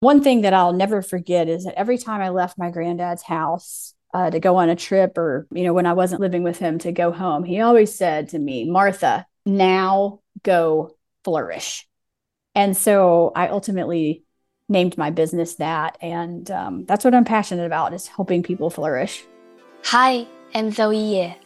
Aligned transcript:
One 0.00 0.22
thing 0.22 0.40
that 0.40 0.54
I'll 0.54 0.72
never 0.72 1.02
forget 1.02 1.46
is 1.46 1.64
that 1.64 1.78
every 1.78 1.98
time 1.98 2.22
I 2.22 2.30
left 2.30 2.56
my 2.56 2.70
granddad's 2.70 3.22
house 3.22 3.92
uh, 4.14 4.30
to 4.30 4.40
go 4.40 4.56
on 4.56 4.70
a 4.70 4.76
trip 4.76 5.18
or, 5.18 5.46
you 5.52 5.62
know, 5.62 5.74
when 5.74 5.84
I 5.84 5.92
wasn't 5.92 6.22
living 6.22 6.42
with 6.42 6.58
him 6.58 6.78
to 6.78 6.90
go 6.90 7.12
home, 7.12 7.44
he 7.44 7.60
always 7.60 7.94
said 7.94 8.30
to 8.30 8.38
me, 8.38 8.64
Martha, 8.64 9.26
now 9.44 10.20
go 10.42 10.96
flourish. 11.22 11.86
And 12.54 12.74
so 12.74 13.30
I 13.36 13.48
ultimately 13.48 14.24
named 14.70 14.96
my 14.96 15.10
business 15.10 15.56
that. 15.56 15.98
And 16.00 16.50
um, 16.50 16.86
that's 16.86 17.04
what 17.04 17.14
I'm 17.14 17.26
passionate 17.26 17.66
about 17.66 17.92
is 17.92 18.06
helping 18.06 18.42
people 18.42 18.70
flourish. 18.70 19.22
Hi, 19.84 20.26
I'm 20.54 20.70
Zoe 20.70 20.96
Ye, 20.96 21.36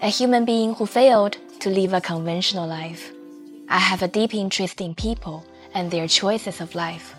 a 0.00 0.08
human 0.08 0.46
being 0.46 0.72
who 0.72 0.86
failed 0.86 1.36
to 1.60 1.68
live 1.68 1.92
a 1.92 2.00
conventional 2.00 2.66
life. 2.66 3.12
I 3.68 3.78
have 3.78 4.00
a 4.00 4.08
deep 4.08 4.32
interest 4.32 4.80
in 4.80 4.94
people 4.94 5.44
and 5.74 5.90
their 5.90 6.08
choices 6.08 6.62
of 6.62 6.74
life. 6.74 7.14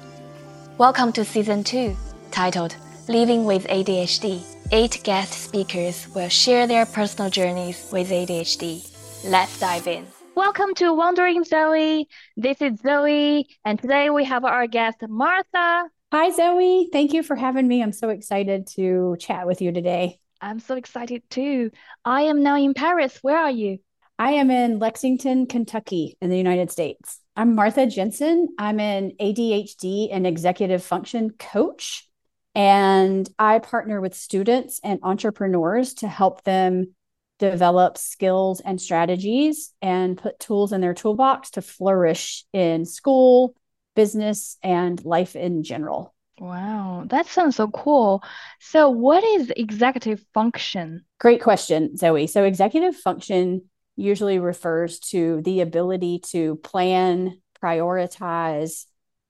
Welcome 0.80 1.12
to 1.12 1.26
season 1.26 1.66
two, 1.66 1.94
titled 2.32 2.74
Living 3.10 3.44
with 3.44 3.68
ADHD. 3.68 4.42
Eight 4.72 5.02
guest 5.04 5.34
speakers 5.34 6.08
will 6.16 6.30
share 6.30 6.68
their 6.68 6.86
personal 6.86 7.30
journeys 7.30 7.90
with 7.92 8.10
ADHD. 8.10 8.90
Let's 9.26 9.60
dive 9.60 9.88
in. 9.88 10.08
Welcome 10.36 10.74
to 10.76 10.94
Wondering 10.94 11.44
Zoe. 11.44 12.08
This 12.38 12.62
is 12.62 12.80
Zoe, 12.80 13.46
and 13.66 13.78
today 13.78 14.10
we 14.10 14.24
have 14.24 14.46
our 14.46 14.68
guest, 14.68 15.00
Martha. 15.02 15.90
Hi, 16.14 16.32
Zoe. 16.32 16.88
Thank 16.94 17.12
you 17.12 17.24
for 17.24 17.36
having 17.36 17.68
me. 17.68 17.84
I'm 17.84 17.92
so 17.92 18.08
excited 18.08 18.68
to 18.78 19.18
chat 19.20 19.48
with 19.48 19.62
you 19.62 19.74
today. 19.74 20.18
I'm 20.40 20.62
so 20.62 20.78
excited 20.78 21.30
too. 21.30 21.72
I 22.06 22.22
am 22.22 22.42
now 22.42 22.56
in 22.56 22.74
Paris. 22.74 23.20
Where 23.22 23.38
are 23.38 23.52
you? 23.52 23.80
I 24.20 24.32
am 24.32 24.52
in 24.52 24.80
Lexington, 24.80 25.46
Kentucky, 25.46 26.18
in 26.22 26.30
the 26.30 26.38
United 26.38 26.70
States. 26.70 27.22
I'm 27.38 27.56
Martha 27.56 27.88
Jensen. 27.88 28.50
I'm 28.60 28.78
an 28.82 29.14
ADHD 29.18 30.10
and 30.12 30.28
executive 30.28 30.84
function 30.84 31.30
coach. 31.40 32.06
And 32.54 33.30
I 33.40 33.60
partner 33.60 34.02
with 34.02 34.14
students 34.14 34.82
and 34.84 35.00
entrepreneurs 35.04 35.94
to 35.96 36.10
help 36.10 36.44
them 36.44 36.96
develop 37.40 37.98
skills 37.98 38.60
and 38.60 38.82
strategies 38.82 39.72
and 39.82 40.18
put 40.18 40.38
tools 40.38 40.74
in 40.74 40.82
their 40.82 40.94
toolbox 40.94 41.52
to 41.52 41.62
flourish 41.62 42.44
in 42.52 42.84
school, 42.86 43.56
business, 43.96 44.58
and 44.62 45.02
life 45.06 45.38
in 45.38 45.64
general. 45.64 46.14
Wow, 46.40 47.06
that 47.08 47.28
sounds 47.28 47.56
so 47.56 47.70
cool. 47.70 48.22
So, 48.60 48.90
what 48.90 49.24
is 49.24 49.50
executive 49.56 50.26
function? 50.34 51.06
Great 51.22 51.42
question, 51.42 51.96
Zoe. 51.96 52.28
So, 52.28 52.44
executive 52.44 52.98
function 52.98 53.69
usually 54.00 54.40
refers 54.40 55.00
to 55.00 55.42
the 55.44 55.62
ability 55.62 56.20
to 56.32 56.56
plan, 56.58 57.40
prioritize, 57.62 58.86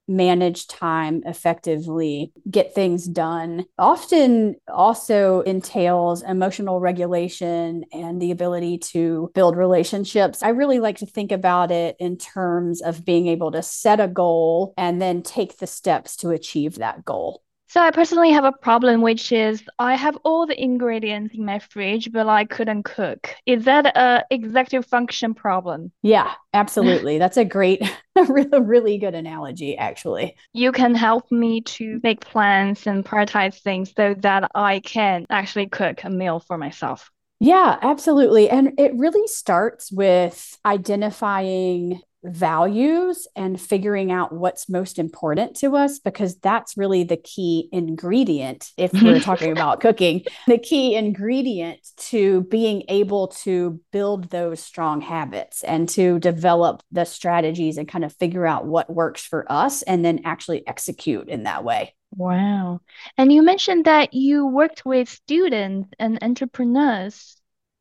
manage 0.10 0.68
time 0.68 1.22
effectively, 1.26 2.34
get 2.50 2.74
things 2.74 3.06
done. 3.06 3.66
Often 3.78 4.56
also 4.68 5.42
entails 5.42 6.24
emotional 6.24 6.80
regulation 6.80 7.86
and 7.94 8.20
the 8.20 8.32
ability 8.32 8.80
to 8.80 9.32
build 9.36 9.56
relationships. 9.56 10.42
I 10.42 10.50
really 10.50 10.80
like 10.80 10.98
to 10.98 11.06
think 11.06 11.32
about 11.32 11.72
it 11.72 11.96
in 12.00 12.18
terms 12.18 12.82
of 12.82 13.06
being 13.06 13.28
able 13.28 13.52
to 13.52 13.62
set 13.62 14.00
a 14.00 14.08
goal 14.08 14.74
and 14.78 15.00
then 15.00 15.22
take 15.22 15.58
the 15.58 15.68
steps 15.68 16.16
to 16.18 16.32
achieve 16.32 16.76
that 16.76 17.06
goal. 17.06 17.44
So 17.70 17.80
I 17.80 17.92
personally 17.92 18.32
have 18.32 18.46
a 18.46 18.52
problem, 18.52 19.02
which 19.02 19.32
is 19.32 19.64
I 19.78 19.96
have 19.96 20.18
all 20.24 20.48
the 20.48 20.60
ingredients 20.60 21.36
in 21.36 21.46
my 21.46 21.60
fridge, 21.60 22.12
but 22.12 22.28
I 22.28 22.46
couldn't 22.46 22.82
cook. 22.82 23.36
Is 23.46 23.66
that 23.66 23.86
a 23.86 24.26
executive 24.32 24.88
function 24.88 25.36
problem? 25.36 25.92
Yeah, 26.02 26.32
absolutely. 26.52 27.20
That's 27.20 27.38
a 27.38 27.46
great, 27.46 27.84
really, 28.28 28.60
really 28.60 28.98
good 28.98 29.14
analogy, 29.14 29.78
actually. 29.78 30.36
You 30.52 30.72
can 30.72 30.96
help 30.96 31.32
me 31.32 31.62
to 31.62 32.00
make 32.02 32.22
plans 32.22 32.88
and 32.88 33.06
prioritize 33.06 33.62
things 33.62 33.94
so 33.96 34.16
that 34.18 34.50
I 34.56 34.80
can 34.80 35.28
actually 35.30 35.68
cook 35.68 36.04
a 36.04 36.10
meal 36.10 36.40
for 36.40 36.58
myself. 36.58 37.12
Yeah, 37.40 37.78
absolutely. 37.84 38.50
And 38.50 38.80
it 38.80 38.94
really 38.96 39.28
starts 39.28 39.92
with 39.92 40.58
identifying 40.66 42.02
values 42.24 43.28
and 43.36 43.60
figuring 43.60 44.12
out 44.12 44.34
what's 44.34 44.68
most 44.70 45.00
important 45.00 45.56
to 45.56 45.76
us 45.76 46.00
because 46.00 46.36
that's 46.38 46.76
really 46.76 47.04
the 47.04 47.18
key 47.18 47.70
ingredient 47.72 48.72
if 48.78 48.92
we're 48.94 49.14
mm-hmm. 49.14 49.20
talking 49.20 49.52
about 49.52 49.80
cooking 49.80 50.24
the 50.48 50.58
key 50.58 50.96
ingredient 50.96 51.80
to 51.96 52.42
being 52.44 52.84
able 52.90 53.30
to 53.30 53.80
build 53.92 54.30
those 54.32 54.60
strong 54.60 55.00
habits 55.00 55.64
and 55.64 55.88
to 55.88 56.20
develop 56.20 56.84
the 56.92 57.06
strategies 57.06 57.78
and 57.78 57.88
kind 57.88 58.04
of 58.04 58.14
figure 58.16 58.46
out 58.46 58.66
what 58.66 58.94
works 58.94 59.24
for 59.24 59.50
us 59.50 59.82
and 59.84 60.04
then 60.04 60.20
actually 60.26 60.68
execute 60.68 61.30
in 61.30 61.44
that 61.44 61.64
way. 61.64 61.96
Wow. 62.12 62.82
And 63.18 63.32
you 63.32 63.44
mentioned 63.44 63.86
that 63.86 64.14
you 64.14 64.48
worked 64.48 64.86
with 64.86 65.08
students 65.08 65.90
and 66.00 66.18
entrepreneurs 66.22 67.39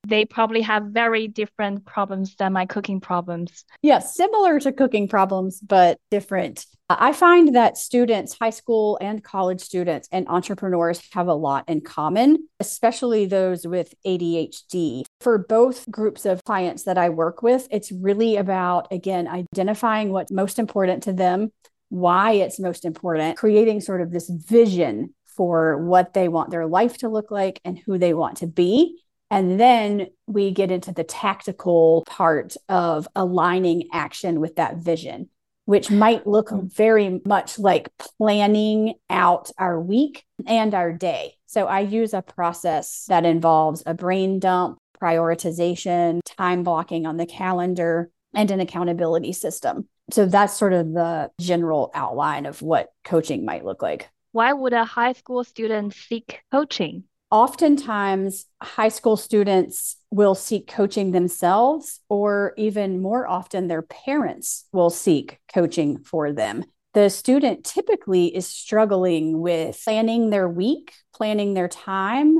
they 0.08 0.24
probably 0.24 0.62
have 0.62 0.84
very 0.84 1.28
different 1.28 1.84
problems 1.84 2.34
than 2.36 2.52
my 2.52 2.64
cooking 2.64 3.00
problems. 3.00 3.64
Yeah, 3.82 3.98
similar 3.98 4.58
to 4.60 4.72
cooking 4.72 5.06
problems, 5.06 5.60
but 5.60 5.98
different. 6.10 6.64
I 6.88 7.12
find 7.12 7.54
that 7.54 7.76
students, 7.76 8.38
high 8.40 8.50
school 8.50 8.96
and 9.02 9.22
college 9.22 9.60
students, 9.60 10.08
and 10.10 10.26
entrepreneurs 10.28 11.02
have 11.12 11.28
a 11.28 11.34
lot 11.34 11.68
in 11.68 11.82
common, 11.82 12.48
especially 12.58 13.26
those 13.26 13.66
with 13.66 13.94
ADHD. 14.06 15.04
For 15.20 15.36
both 15.36 15.88
groups 15.90 16.24
of 16.24 16.42
clients 16.44 16.84
that 16.84 16.96
I 16.96 17.10
work 17.10 17.42
with, 17.42 17.68
it's 17.70 17.92
really 17.92 18.36
about, 18.36 18.88
again, 18.90 19.28
identifying 19.28 20.10
what's 20.10 20.32
most 20.32 20.58
important 20.58 21.02
to 21.02 21.12
them, 21.12 21.52
why 21.90 22.32
it's 22.32 22.58
most 22.58 22.86
important, 22.86 23.36
creating 23.36 23.82
sort 23.82 24.00
of 24.00 24.10
this 24.10 24.30
vision 24.30 25.14
for 25.36 25.84
what 25.84 26.14
they 26.14 26.28
want 26.28 26.50
their 26.50 26.66
life 26.66 26.96
to 26.98 27.10
look 27.10 27.30
like 27.30 27.60
and 27.66 27.78
who 27.78 27.98
they 27.98 28.14
want 28.14 28.38
to 28.38 28.46
be 28.46 28.98
and 29.30 29.60
then 29.60 30.08
we 30.26 30.50
get 30.50 30.70
into 30.70 30.92
the 30.92 31.04
tactical 31.04 32.04
part 32.06 32.56
of 32.68 33.08
aligning 33.14 33.88
action 33.92 34.40
with 34.40 34.56
that 34.56 34.76
vision, 34.76 35.28
which 35.66 35.90
might 35.90 36.26
look 36.26 36.48
mm. 36.48 36.72
very 36.72 37.20
much 37.26 37.58
like 37.58 37.90
planning 38.18 38.94
out 39.10 39.50
our 39.58 39.80
week 39.80 40.24
and 40.46 40.74
our 40.74 40.92
day. 40.92 41.34
So 41.46 41.66
I 41.66 41.80
use 41.80 42.14
a 42.14 42.22
process 42.22 43.04
that 43.08 43.26
involves 43.26 43.82
a 43.84 43.94
brain 43.94 44.38
dump, 44.38 44.78
prioritization, 45.00 46.20
time 46.24 46.62
blocking 46.62 47.06
on 47.06 47.16
the 47.16 47.26
calendar, 47.26 48.10
and 48.34 48.50
an 48.50 48.60
accountability 48.60 49.32
system. 49.32 49.88
So 50.10 50.24
that's 50.26 50.56
sort 50.56 50.72
of 50.72 50.92
the 50.92 51.30
general 51.38 51.90
outline 51.94 52.46
of 52.46 52.62
what 52.62 52.88
coaching 53.04 53.44
might 53.44 53.64
look 53.64 53.82
like. 53.82 54.08
Why 54.32 54.52
would 54.52 54.72
a 54.72 54.84
high 54.84 55.12
school 55.12 55.44
student 55.44 55.94
seek 55.94 56.40
coaching? 56.50 57.04
Oftentimes 57.30 58.46
high 58.62 58.88
school 58.88 59.16
students 59.16 59.96
will 60.10 60.34
seek 60.34 60.66
coaching 60.66 61.12
themselves, 61.12 62.00
or 62.08 62.54
even 62.56 63.02
more 63.02 63.26
often, 63.26 63.68
their 63.68 63.82
parents 63.82 64.66
will 64.72 64.90
seek 64.90 65.38
coaching 65.52 65.98
for 65.98 66.32
them. 66.32 66.64
The 66.94 67.10
student 67.10 67.64
typically 67.64 68.34
is 68.34 68.46
struggling 68.46 69.40
with 69.40 69.78
planning 69.84 70.30
their 70.30 70.48
week, 70.48 70.94
planning 71.14 71.54
their 71.54 71.68
time, 71.68 72.38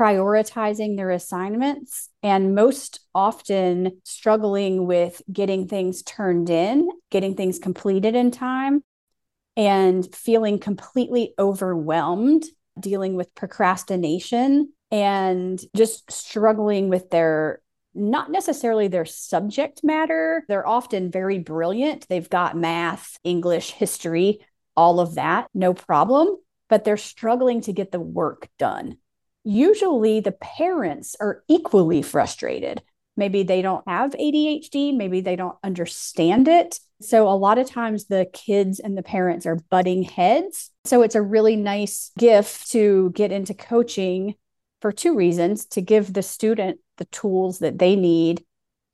prioritizing 0.00 0.96
their 0.96 1.10
assignments, 1.10 2.08
and 2.22 2.54
most 2.54 3.00
often 3.14 4.00
struggling 4.04 4.86
with 4.86 5.22
getting 5.32 5.68
things 5.68 6.02
turned 6.02 6.50
in, 6.50 6.88
getting 7.10 7.36
things 7.36 7.58
completed 7.58 8.16
in 8.16 8.30
time, 8.30 8.82
and 9.56 10.12
feeling 10.14 10.58
completely 10.58 11.34
overwhelmed 11.38 12.44
dealing 12.78 13.14
with 13.14 13.34
procrastination 13.34 14.72
and 14.90 15.60
just 15.76 16.10
struggling 16.10 16.88
with 16.88 17.10
their 17.10 17.60
not 17.94 18.30
necessarily 18.30 18.88
their 18.88 19.04
subject 19.04 19.82
matter. 19.84 20.44
They're 20.48 20.66
often 20.66 21.10
very 21.10 21.38
brilliant. 21.38 22.06
They've 22.08 22.28
got 22.28 22.56
math, 22.56 23.18
English, 23.22 23.70
history, 23.70 24.44
all 24.76 24.98
of 24.98 25.14
that, 25.14 25.46
no 25.54 25.74
problem, 25.74 26.36
but 26.68 26.84
they're 26.84 26.96
struggling 26.96 27.60
to 27.62 27.72
get 27.72 27.92
the 27.92 28.00
work 28.00 28.48
done. 28.58 28.96
Usually 29.44 30.20
the 30.20 30.32
parents 30.32 31.14
are 31.20 31.44
equally 31.48 32.02
frustrated. 32.02 32.82
Maybe 33.16 33.42
they 33.42 33.62
don't 33.62 33.86
have 33.86 34.12
ADHD, 34.12 34.96
maybe 34.96 35.20
they 35.20 35.36
don't 35.36 35.56
understand 35.62 36.48
it. 36.48 36.80
So, 37.00 37.28
a 37.28 37.36
lot 37.36 37.58
of 37.58 37.68
times 37.68 38.06
the 38.06 38.26
kids 38.32 38.80
and 38.80 38.96
the 38.96 39.02
parents 39.02 39.46
are 39.46 39.56
butting 39.56 40.02
heads. 40.02 40.70
So, 40.84 41.02
it's 41.02 41.14
a 41.14 41.22
really 41.22 41.56
nice 41.56 42.10
gift 42.18 42.70
to 42.72 43.10
get 43.14 43.30
into 43.30 43.54
coaching 43.54 44.34
for 44.80 44.92
two 44.92 45.14
reasons 45.14 45.66
to 45.66 45.80
give 45.80 46.12
the 46.12 46.22
student 46.22 46.78
the 46.98 47.04
tools 47.06 47.60
that 47.60 47.78
they 47.78 47.96
need 47.96 48.44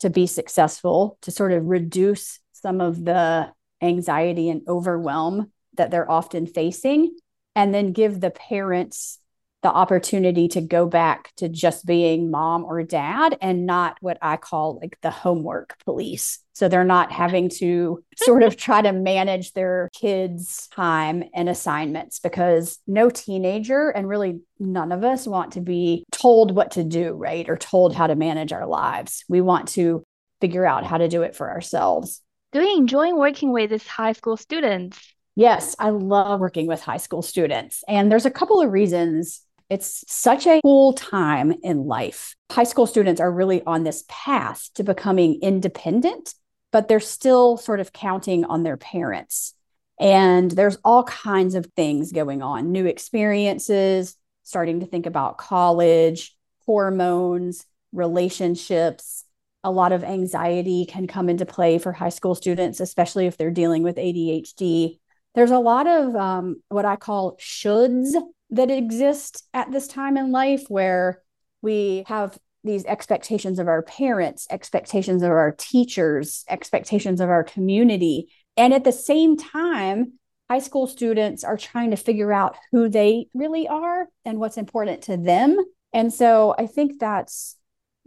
to 0.00 0.10
be 0.10 0.26
successful, 0.26 1.18
to 1.22 1.30
sort 1.30 1.52
of 1.52 1.66
reduce 1.66 2.40
some 2.52 2.80
of 2.80 3.04
the 3.04 3.50
anxiety 3.82 4.48
and 4.50 4.62
overwhelm 4.68 5.50
that 5.74 5.90
they're 5.90 6.10
often 6.10 6.46
facing, 6.46 7.16
and 7.54 7.74
then 7.74 7.92
give 7.92 8.20
the 8.20 8.30
parents 8.30 9.18
the 9.62 9.68
opportunity 9.68 10.48
to 10.48 10.60
go 10.60 10.86
back 10.86 11.32
to 11.36 11.48
just 11.48 11.84
being 11.84 12.30
mom 12.30 12.64
or 12.64 12.82
dad 12.82 13.36
and 13.42 13.66
not 13.66 13.98
what 14.00 14.16
I 14.22 14.36
call 14.36 14.78
like 14.80 14.98
the 15.02 15.10
homework 15.10 15.76
police. 15.84 16.38
So 16.54 16.68
they're 16.68 16.84
not 16.84 17.12
having 17.12 17.48
to 17.58 18.02
sort 18.16 18.42
of 18.42 18.56
try 18.56 18.82
to 18.82 18.92
manage 18.92 19.52
their 19.52 19.88
kids' 19.94 20.68
time 20.74 21.24
and 21.34 21.48
assignments 21.48 22.20
because 22.20 22.78
no 22.86 23.10
teenager 23.10 23.90
and 23.90 24.08
really 24.08 24.40
none 24.58 24.92
of 24.92 25.04
us 25.04 25.26
want 25.26 25.52
to 25.52 25.60
be 25.60 26.04
told 26.10 26.54
what 26.54 26.72
to 26.72 26.84
do, 26.84 27.12
right? 27.12 27.48
Or 27.48 27.56
told 27.56 27.94
how 27.94 28.06
to 28.06 28.14
manage 28.14 28.52
our 28.52 28.66
lives. 28.66 29.24
We 29.28 29.40
want 29.40 29.68
to 29.70 30.02
figure 30.40 30.66
out 30.66 30.84
how 30.84 30.98
to 30.98 31.08
do 31.08 31.22
it 31.22 31.36
for 31.36 31.50
ourselves. 31.50 32.22
Do 32.52 32.60
you 32.62 32.76
enjoy 32.78 33.14
working 33.14 33.52
with 33.52 33.70
these 33.70 33.86
high 33.86 34.12
school 34.12 34.36
students? 34.36 34.98
Yes, 35.36 35.76
I 35.78 35.90
love 35.90 36.40
working 36.40 36.66
with 36.66 36.82
high 36.82 36.96
school 36.96 37.22
students. 37.22 37.84
And 37.88 38.10
there's 38.10 38.26
a 38.26 38.30
couple 38.30 38.60
of 38.60 38.72
reasons 38.72 39.40
it's 39.70 40.04
such 40.08 40.48
a 40.48 40.60
cool 40.62 40.92
time 40.92 41.54
in 41.62 41.86
life. 41.86 42.34
High 42.50 42.64
school 42.64 42.86
students 42.86 43.20
are 43.20 43.30
really 43.30 43.62
on 43.62 43.84
this 43.84 44.04
path 44.08 44.68
to 44.74 44.82
becoming 44.82 45.38
independent, 45.42 46.34
but 46.72 46.88
they're 46.88 46.98
still 46.98 47.56
sort 47.56 47.78
of 47.78 47.92
counting 47.92 48.44
on 48.44 48.64
their 48.64 48.76
parents. 48.76 49.54
And 50.00 50.50
there's 50.50 50.78
all 50.84 51.04
kinds 51.04 51.54
of 51.54 51.66
things 51.76 52.10
going 52.10 52.42
on 52.42 52.72
new 52.72 52.86
experiences, 52.86 54.16
starting 54.42 54.80
to 54.80 54.86
think 54.86 55.06
about 55.06 55.38
college, 55.38 56.36
hormones, 56.66 57.64
relationships. 57.92 59.24
A 59.62 59.70
lot 59.70 59.92
of 59.92 60.02
anxiety 60.02 60.84
can 60.84 61.06
come 61.06 61.28
into 61.28 61.46
play 61.46 61.78
for 61.78 61.92
high 61.92 62.08
school 62.08 62.34
students, 62.34 62.80
especially 62.80 63.26
if 63.26 63.36
they're 63.36 63.50
dealing 63.50 63.84
with 63.84 63.96
ADHD. 63.96 64.98
There's 65.36 65.50
a 65.52 65.58
lot 65.58 65.86
of 65.86 66.16
um, 66.16 66.62
what 66.70 66.84
I 66.84 66.96
call 66.96 67.36
shoulds 67.36 68.14
that 68.50 68.70
exist 68.70 69.44
at 69.54 69.70
this 69.70 69.86
time 69.86 70.16
in 70.16 70.32
life 70.32 70.64
where 70.68 71.22
we 71.62 72.04
have 72.06 72.38
these 72.64 72.84
expectations 72.84 73.58
of 73.58 73.68
our 73.68 73.82
parents, 73.82 74.46
expectations 74.50 75.22
of 75.22 75.30
our 75.30 75.54
teachers, 75.56 76.44
expectations 76.48 77.20
of 77.20 77.30
our 77.30 77.44
community. 77.44 78.30
And 78.56 78.74
at 78.74 78.84
the 78.84 78.92
same 78.92 79.36
time, 79.36 80.14
high 80.50 80.58
school 80.58 80.86
students 80.86 81.44
are 81.44 81.56
trying 81.56 81.90
to 81.90 81.96
figure 81.96 82.32
out 82.32 82.56
who 82.72 82.88
they 82.88 83.26
really 83.34 83.68
are 83.68 84.08
and 84.24 84.38
what's 84.38 84.56
important 84.56 85.02
to 85.02 85.16
them. 85.16 85.56
And 85.92 86.12
so 86.12 86.54
I 86.58 86.66
think 86.66 86.98
that's 86.98 87.56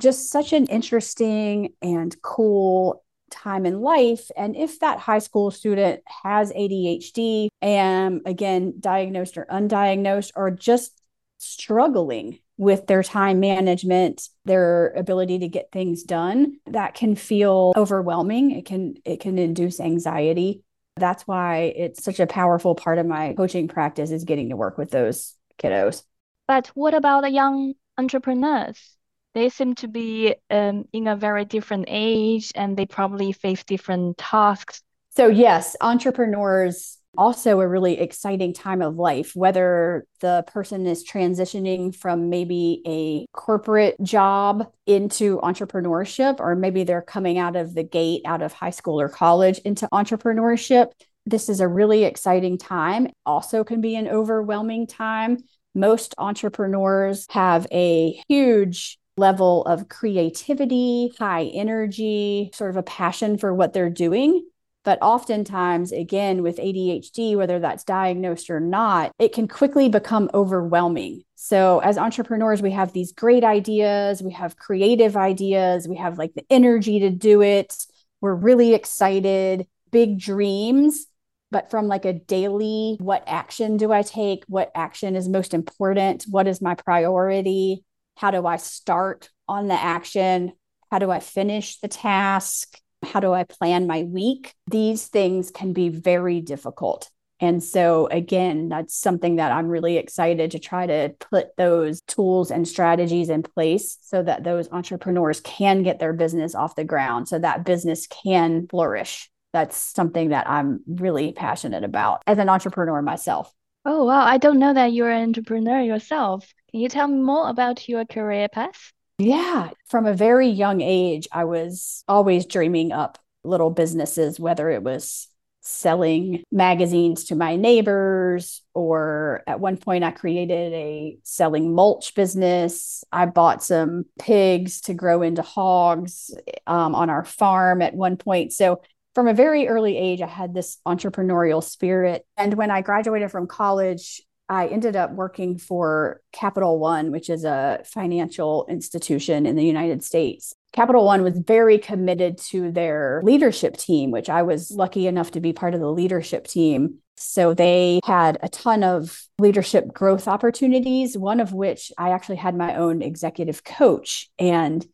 just 0.01 0.29
such 0.29 0.53
an 0.53 0.65
interesting 0.67 1.73
and 1.81 2.15
cool 2.21 3.02
time 3.33 3.65
in 3.65 3.81
life. 3.81 4.29
And 4.37 4.55
if 4.55 4.79
that 4.79 4.99
high 4.99 5.19
school 5.19 5.51
student 5.51 6.01
has 6.23 6.51
ADHD 6.53 7.49
and 7.61 8.21
again, 8.25 8.75
diagnosed 8.79 9.37
or 9.37 9.45
undiagnosed, 9.45 10.31
or 10.35 10.51
just 10.51 11.01
struggling 11.37 12.39
with 12.57 12.87
their 12.87 13.03
time 13.03 13.39
management, 13.39 14.29
their 14.45 14.89
ability 14.91 15.39
to 15.39 15.47
get 15.47 15.71
things 15.71 16.03
done, 16.03 16.57
that 16.67 16.93
can 16.93 17.15
feel 17.15 17.73
overwhelming. 17.75 18.51
It 18.51 18.65
can 18.65 18.95
it 19.05 19.19
can 19.19 19.37
induce 19.37 19.79
anxiety. 19.79 20.63
That's 20.95 21.27
why 21.27 21.73
it's 21.75 22.03
such 22.03 22.19
a 22.19 22.27
powerful 22.27 22.75
part 22.75 22.99
of 22.99 23.05
my 23.05 23.33
coaching 23.33 23.67
practice 23.67 24.11
is 24.11 24.23
getting 24.23 24.49
to 24.49 24.55
work 24.55 24.77
with 24.77 24.91
those 24.91 25.35
kiddos. 25.61 26.03
But 26.47 26.67
what 26.67 26.93
about 26.93 27.21
the 27.21 27.31
young 27.31 27.73
entrepreneurs? 27.97 28.95
They 29.33 29.49
seem 29.49 29.75
to 29.75 29.87
be 29.87 30.35
um, 30.49 30.85
in 30.93 31.07
a 31.07 31.15
very 31.15 31.45
different 31.45 31.85
age 31.87 32.51
and 32.55 32.77
they 32.77 32.85
probably 32.85 33.31
face 33.31 33.63
different 33.63 34.17
tasks. 34.17 34.81
So, 35.15 35.27
yes, 35.27 35.75
entrepreneurs 35.81 36.97
also 37.17 37.59
a 37.59 37.67
really 37.67 37.99
exciting 37.99 38.53
time 38.53 38.81
of 38.81 38.95
life, 38.95 39.35
whether 39.35 40.05
the 40.21 40.43
person 40.47 40.87
is 40.87 41.07
transitioning 41.07 41.95
from 41.95 42.29
maybe 42.29 42.81
a 42.87 43.25
corporate 43.37 43.95
job 44.01 44.71
into 44.87 45.39
entrepreneurship, 45.41 46.39
or 46.39 46.55
maybe 46.55 46.83
they're 46.83 47.01
coming 47.01 47.37
out 47.37 47.55
of 47.55 47.75
the 47.75 47.83
gate 47.83 48.23
out 48.25 48.41
of 48.41 48.53
high 48.53 48.71
school 48.71 48.99
or 48.99 49.09
college 49.09 49.59
into 49.59 49.87
entrepreneurship. 49.93 50.87
This 51.25 51.49
is 51.49 51.59
a 51.59 51.67
really 51.67 52.03
exciting 52.03 52.57
time, 52.57 53.07
also 53.25 53.63
can 53.63 53.81
be 53.81 53.95
an 53.95 54.07
overwhelming 54.07 54.87
time. 54.87 55.37
Most 55.75 56.15
entrepreneurs 56.17 57.25
have 57.29 57.67
a 57.71 58.19
huge 58.27 58.97
level 59.17 59.63
of 59.65 59.89
creativity, 59.89 61.11
high 61.19 61.45
energy, 61.45 62.49
sort 62.53 62.71
of 62.71 62.77
a 62.77 62.83
passion 62.83 63.37
for 63.37 63.53
what 63.53 63.73
they're 63.73 63.89
doing. 63.89 64.45
But 64.83 64.99
oftentimes, 65.01 65.93
again, 65.93 66.43
with 66.43 66.57
ADHD, 66.57 67.37
whether 67.37 67.59
that's 67.59 67.85
diagnosed 67.85 68.49
or 68.49 68.59
not, 68.59 69.13
it 69.17 69.33
can 69.33 69.47
quickly 69.47 69.87
become 69.87 70.29
overwhelming. 70.33 71.23
So, 71.35 71.79
as 71.79 71.97
entrepreneurs, 71.97 72.61
we 72.61 72.71
have 72.71 72.91
these 72.91 73.13
great 73.13 73.43
ideas, 73.43 74.21
we 74.21 74.33
have 74.33 74.57
creative 74.57 75.15
ideas, 75.15 75.87
we 75.87 75.97
have 75.97 76.17
like 76.17 76.33
the 76.33 76.45
energy 76.49 76.99
to 76.99 77.09
do 77.09 77.41
it. 77.41 77.85
We're 78.19 78.35
really 78.35 78.73
excited, 78.73 79.67
big 79.91 80.19
dreams. 80.19 81.05
But 81.51 81.69
from 81.69 81.87
like 81.87 82.03
a 82.03 82.13
daily, 82.13 82.97
what 82.99 83.23
action 83.27 83.77
do 83.77 83.91
I 83.93 84.01
take? 84.01 84.43
What 84.47 84.71
action 84.73 85.15
is 85.15 85.29
most 85.29 85.53
important? 85.53 86.23
What 86.23 86.47
is 86.47 86.61
my 86.61 86.73
priority? 86.75 87.83
How 88.15 88.31
do 88.31 88.45
I 88.45 88.57
start 88.57 89.29
on 89.47 89.67
the 89.67 89.73
action? 89.73 90.53
How 90.91 90.99
do 90.99 91.11
I 91.11 91.19
finish 91.19 91.79
the 91.79 91.87
task? 91.87 92.79
How 93.03 93.19
do 93.19 93.33
I 93.33 93.43
plan 93.43 93.87
my 93.87 94.03
week? 94.03 94.53
These 94.67 95.07
things 95.07 95.51
can 95.51 95.73
be 95.73 95.89
very 95.89 96.39
difficult. 96.39 97.09
And 97.39 97.61
so, 97.61 98.07
again, 98.07 98.69
that's 98.69 98.95
something 98.95 99.35
that 99.35 99.51
I'm 99.51 99.67
really 99.67 99.97
excited 99.97 100.51
to 100.51 100.59
try 100.59 100.85
to 100.85 101.13
put 101.31 101.57
those 101.57 101.99
tools 102.01 102.51
and 102.51 102.65
strategies 102.65 103.29
in 103.29 103.43
place 103.43 103.97
so 104.01 104.23
that 104.23 104.45
those 104.45 104.71
entrepreneurs 104.71 105.41
can 105.41 105.83
get 105.83 105.99
their 105.99 106.13
business 106.13 106.55
off 106.55 106.75
the 106.75 106.85
ground, 106.85 107.27
so 107.27 107.39
that 107.39 107.65
business 107.65 108.07
can 108.07 108.67
flourish. 108.69 109.29
That's 109.51 109.75
something 109.75 110.29
that 110.29 110.49
I'm 110.49 110.81
really 110.87 111.33
passionate 111.33 111.83
about 111.83 112.21
as 112.25 112.37
an 112.37 112.47
entrepreneur 112.47 113.01
myself. 113.01 113.53
Oh, 113.85 114.05
wow. 114.05 114.25
I 114.25 114.37
don't 114.37 114.59
know 114.59 114.73
that 114.73 114.93
you're 114.93 115.11
an 115.11 115.23
entrepreneur 115.23 115.81
yourself. 115.81 116.53
Can 116.71 116.79
you 116.79 116.89
tell 116.89 117.07
me 117.07 117.21
more 117.21 117.49
about 117.49 117.87
your 117.89 118.05
career 118.05 118.47
path? 118.47 118.93
Yeah. 119.17 119.71
From 119.87 120.05
a 120.05 120.13
very 120.13 120.47
young 120.47 120.81
age, 120.81 121.27
I 121.31 121.43
was 121.43 122.03
always 122.07 122.45
dreaming 122.45 122.91
up 122.91 123.17
little 123.43 123.69
businesses, 123.69 124.39
whether 124.39 124.69
it 124.69 124.83
was 124.83 125.27
selling 125.65 126.43
magazines 126.51 127.25
to 127.25 127.35
my 127.35 127.55
neighbors, 127.55 128.61
or 128.73 129.43
at 129.47 129.61
one 129.61 129.77
point 129.77 130.03
I 130.03 130.11
created 130.11 130.73
a 130.73 131.17
selling 131.23 131.73
mulch 131.73 132.15
business. 132.15 133.03
I 133.11 133.27
bought 133.27 133.63
some 133.63 134.05
pigs 134.19 134.81
to 134.81 134.93
grow 134.93 135.21
into 135.21 135.41
hogs 135.41 136.31
um, 136.67 136.95
on 136.95 137.09
our 137.09 137.23
farm 137.23 137.81
at 137.81 137.95
one 137.95 138.17
point. 138.17 138.51
So 138.51 138.81
from 139.15 139.27
a 139.27 139.33
very 139.33 139.67
early 139.67 139.97
age, 139.97 140.21
I 140.21 140.27
had 140.27 140.53
this 140.53 140.77
entrepreneurial 140.85 141.63
spirit. 141.63 142.25
And 142.37 142.55
when 142.55 142.71
I 142.71 142.81
graduated 142.81 143.31
from 143.31 143.47
college, 143.47 144.21
I 144.49 144.67
ended 144.67 144.95
up 144.95 145.11
working 145.11 145.57
for 145.57 146.21
Capital 146.31 146.77
One, 146.77 147.11
which 147.11 147.29
is 147.29 147.43
a 147.45 147.81
financial 147.85 148.65
institution 148.69 149.45
in 149.45 149.55
the 149.55 149.63
United 149.63 150.03
States. 150.03 150.53
Capital 150.73 151.05
One 151.05 151.23
was 151.23 151.37
very 151.37 151.77
committed 151.77 152.37
to 152.49 152.71
their 152.71 153.21
leadership 153.23 153.77
team, 153.77 154.11
which 154.11 154.29
I 154.29 154.41
was 154.41 154.71
lucky 154.71 155.07
enough 155.07 155.31
to 155.31 155.39
be 155.39 155.53
part 155.53 155.73
of 155.73 155.79
the 155.79 155.91
leadership 155.91 156.47
team. 156.47 156.95
So 157.15 157.53
they 157.53 157.99
had 158.03 158.39
a 158.41 158.49
ton 158.49 158.83
of 158.83 159.23
leadership 159.37 159.93
growth 159.93 160.27
opportunities, 160.27 161.17
one 161.17 161.39
of 161.39 161.53
which 161.53 161.91
I 161.97 162.09
actually 162.09 162.37
had 162.37 162.55
my 162.55 162.75
own 162.75 163.01
executive 163.01 163.63
coach. 163.63 164.29
And 164.39 164.85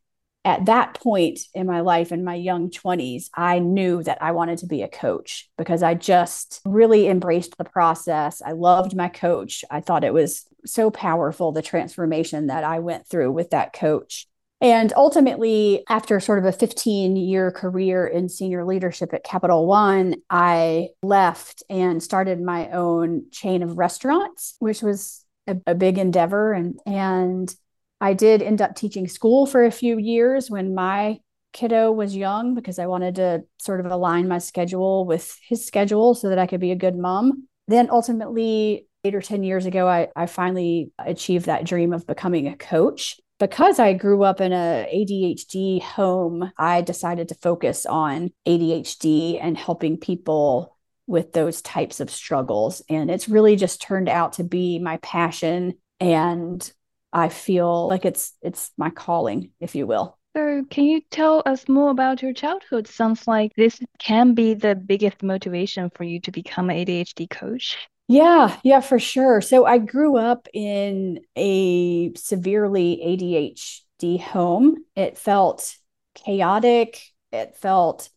at 0.46 0.66
that 0.66 0.94
point 1.00 1.40
in 1.54 1.68
my 1.68 1.82
life 1.82 2.12
in 2.12 2.24
my 2.24 2.36
young 2.36 2.70
20s 2.70 3.30
i 3.36 3.60
knew 3.60 4.02
that 4.04 4.22
i 4.22 4.32
wanted 4.32 4.58
to 4.58 4.66
be 4.66 4.82
a 4.82 4.88
coach 4.88 5.50
because 5.58 5.84
i 5.84 5.94
just 5.94 6.62
really 6.66 7.08
embraced 7.08 7.58
the 7.58 7.64
process. 7.64 8.42
I 8.42 8.54
loved 8.54 8.96
my 8.96 9.10
coach. 9.10 9.64
I 9.70 9.82
thought 9.82 10.04
it 10.04 10.14
was 10.14 10.46
so 10.66 10.92
powerful 10.92 11.52
the 11.52 11.62
transformation 11.62 12.48
that 12.48 12.64
i 12.64 12.80
went 12.80 13.08
through 13.08 13.32
with 13.32 13.52
that 13.52 13.74
coach. 13.74 14.28
And 14.62 14.92
ultimately 14.96 15.84
after 15.88 16.20
sort 16.20 16.40
of 16.40 16.46
a 16.46 16.52
15 16.52 17.16
year 17.16 17.52
career 17.52 18.06
in 18.06 18.30
senior 18.30 18.66
leadership 18.66 19.14
at 19.14 19.24
capital 19.24 19.68
one 19.68 20.16
i 20.30 20.90
left 21.02 21.64
and 21.70 22.02
started 22.04 22.42
my 22.42 22.70
own 22.72 23.26
chain 23.32 23.64
of 23.64 23.78
restaurants 23.78 24.56
which 24.60 24.82
was 24.82 25.26
a, 25.50 25.58
a 25.68 25.76
big 25.76 25.98
endeavor. 25.98 26.54
And 26.54 26.80
and 26.86 27.54
I 28.02 28.14
did 28.14 28.42
end 28.42 28.62
up 28.62 28.76
teaching 28.76 29.08
school 29.08 29.46
for 29.46 29.66
a 29.66 29.72
few 29.72 29.98
years 29.98 30.50
when 30.50 30.74
my 30.74 31.20
kiddo 31.52 31.92
was 31.92 32.16
young 32.16 32.56
because 32.56 32.80
I 32.80 32.88
wanted 32.88 33.16
to 33.16 33.44
sort 33.58 33.80
of 33.80 33.92
align 33.92 34.28
my 34.28 34.38
schedule 34.38 35.06
with 35.06 35.38
his 35.48 35.66
schedule 35.66 36.14
so 36.16 36.30
that 36.30 36.40
I 36.40 36.48
could 36.48 36.60
be 36.60 36.72
a 36.72 36.76
good 36.76 36.96
mom. 36.96 37.48
Then 37.68 37.90
ultimately, 37.90 38.88
eight 39.04 39.16
or 39.16 39.22
10 39.22 39.44
years 39.44 39.66
ago, 39.66 39.88
I, 39.88 40.10
I 40.16 40.26
finally 40.26 40.92
achieved 40.98 41.46
that 41.46 41.66
dream 41.66 41.94
of 41.94 42.08
becoming 42.08 42.48
a 42.48 42.56
coach. 42.56 43.20
Because 43.40 43.80
I 43.80 43.94
grew 43.94 44.24
up 44.24 44.42
in 44.42 44.52
a 44.52 44.86
ADHD 44.94 45.82
home, 45.82 46.52
I 46.58 46.82
decided 46.82 47.30
to 47.30 47.36
focus 47.36 47.86
on 47.86 48.32
ADHD 48.46 49.40
and 49.42 49.58
helping 49.58 49.98
people 49.98 50.76
with 51.08 51.32
those 51.32 51.62
types 51.62 52.02
of 52.02 52.12
struggles. 52.12 52.82
And 52.90 53.10
it's 53.10 53.30
really 53.30 53.56
just 53.56 53.82
turned 53.82 54.10
out 54.10 54.34
to 54.34 54.44
be 54.44 54.78
my 54.78 54.98
passion 54.98 55.76
and 56.02 56.70
I 57.12 57.30
feel 57.30 57.88
like 57.88 58.06
it's 58.06 58.34
it's 58.42 58.72
my 58.78 58.90
calling, 58.90 59.52
if 59.60 59.76
you 59.76 59.88
will. 59.88 60.18
So, 60.36 60.64
can 60.70 60.84
you 60.86 61.02
tell 61.10 61.42
us 61.46 61.68
more 61.68 61.90
about 61.90 62.22
your 62.22 62.34
childhood? 62.34 62.88
Sounds 62.88 63.28
like 63.28 63.52
this 63.56 63.80
can 63.98 64.36
be 64.36 64.54
the 64.54 64.76
biggest 64.76 65.24
motivation 65.24 65.90
for 65.96 66.04
you 66.04 66.20
to 66.22 66.32
become 66.32 66.70
an 66.70 66.78
ADHD 66.78 67.28
coach. 67.28 67.78
Yeah, 68.08 68.58
yeah, 68.64 68.80
for 68.80 68.98
sure. 69.00 69.40
So 69.40 69.66
I 69.66 69.78
grew 69.78 70.18
up 70.18 70.48
in 70.52 71.20
a 71.36 72.12
severely 72.16 73.00
ADHD 73.04 74.18
home. 74.18 74.78
It 74.96 75.18
felt 75.18 75.76
chaotic, 76.16 77.02
it 77.32 77.56
felt 77.56 78.10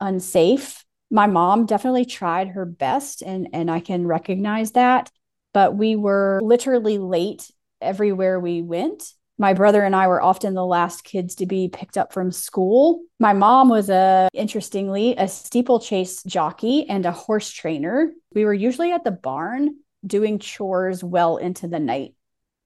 unsafe. 0.00 0.84
My 1.10 1.26
mom 1.26 1.66
definitely 1.66 2.04
tried 2.04 2.48
her 2.48 2.64
best 2.64 3.22
and 3.22 3.48
and 3.52 3.70
I 3.70 3.80
can 3.80 4.06
recognize 4.06 4.72
that, 4.72 5.10
but 5.52 5.76
we 5.76 5.96
were 5.96 6.40
literally 6.42 6.98
late 6.98 7.50
everywhere 7.84 8.40
we 8.40 8.62
went. 8.62 9.12
My 9.36 9.52
brother 9.52 9.82
and 9.82 9.96
I 9.96 10.06
were 10.06 10.22
often 10.22 10.54
the 10.54 10.64
last 10.64 11.02
kids 11.02 11.34
to 11.36 11.46
be 11.46 11.68
picked 11.68 11.98
up 11.98 12.12
from 12.12 12.30
school. 12.30 13.02
My 13.18 13.32
mom 13.32 13.68
was 13.68 13.90
a 13.90 14.28
interestingly 14.32 15.16
a 15.16 15.26
steeplechase 15.26 16.22
jockey 16.22 16.88
and 16.88 17.04
a 17.04 17.12
horse 17.12 17.50
trainer. 17.50 18.12
We 18.32 18.44
were 18.44 18.54
usually 18.54 18.92
at 18.92 19.02
the 19.02 19.10
barn 19.10 19.76
doing 20.06 20.38
chores 20.38 21.02
well 21.02 21.36
into 21.36 21.66
the 21.66 21.80
night. 21.80 22.14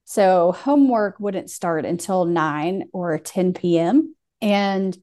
So 0.04 0.52
homework 0.52 1.20
wouldn't 1.20 1.50
start 1.50 1.84
until 1.84 2.25
9 2.25 2.88
or 2.92 3.18
10 3.18 3.54
p.m. 3.54 4.14
And 4.40 4.96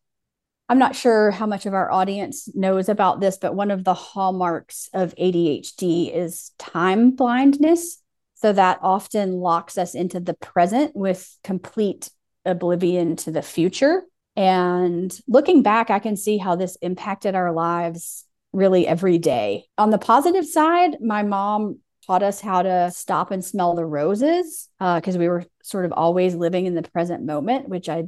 I'm 0.67 0.79
not 0.79 0.95
sure 0.95 1.29
how 1.29 1.45
much 1.45 1.67
of 1.67 1.75
our 1.75 1.91
audience 1.91 2.49
knows 2.55 2.89
about 2.89 3.19
this, 3.19 3.37
but 3.37 3.53
one 3.53 3.69
of 3.69 3.83
the 3.83 3.93
hallmarks 3.93 4.89
of 4.93 5.13
ADHD 5.15 6.15
is 6.15 6.51
time 6.57 7.11
blindness. 7.11 8.01
So 8.35 8.53
that 8.53 8.79
often 8.81 9.33
locks 9.33 9.77
us 9.77 9.95
into 9.95 10.19
the 10.19 10.33
present 10.33 10.95
with 10.95 11.37
complete 11.43 12.09
oblivion 12.45 13.15
to 13.17 13.31
the 13.31 13.41
future. 13.41 14.03
And 14.35 15.17
looking 15.27 15.63
back, 15.63 15.89
I 15.89 15.99
can 15.99 16.17
see 16.17 16.37
how 16.37 16.55
this 16.55 16.75
impacted 16.81 17.35
our 17.35 17.53
lives 17.53 18.25
really 18.51 18.87
every 18.87 19.17
day. 19.17 19.65
On 19.77 19.89
the 19.89 19.97
positive 19.97 20.45
side, 20.45 20.97
my 21.01 21.23
mom 21.23 21.79
taught 22.05 22.23
us 22.23 22.41
how 22.41 22.61
to 22.61 22.91
stop 22.93 23.31
and 23.31 23.43
smell 23.43 23.75
the 23.75 23.85
roses 23.85 24.69
because 24.79 25.15
uh, 25.15 25.19
we 25.19 25.27
were 25.27 25.45
sort 25.63 25.85
of 25.85 25.91
always 25.93 26.35
living 26.35 26.65
in 26.65 26.75
the 26.75 26.83
present 26.83 27.23
moment, 27.23 27.67
which 27.67 27.89
I 27.89 28.03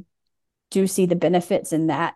do 0.70 0.86
see 0.86 1.06
the 1.06 1.16
benefits 1.16 1.72
in 1.72 1.88
that 1.88 2.14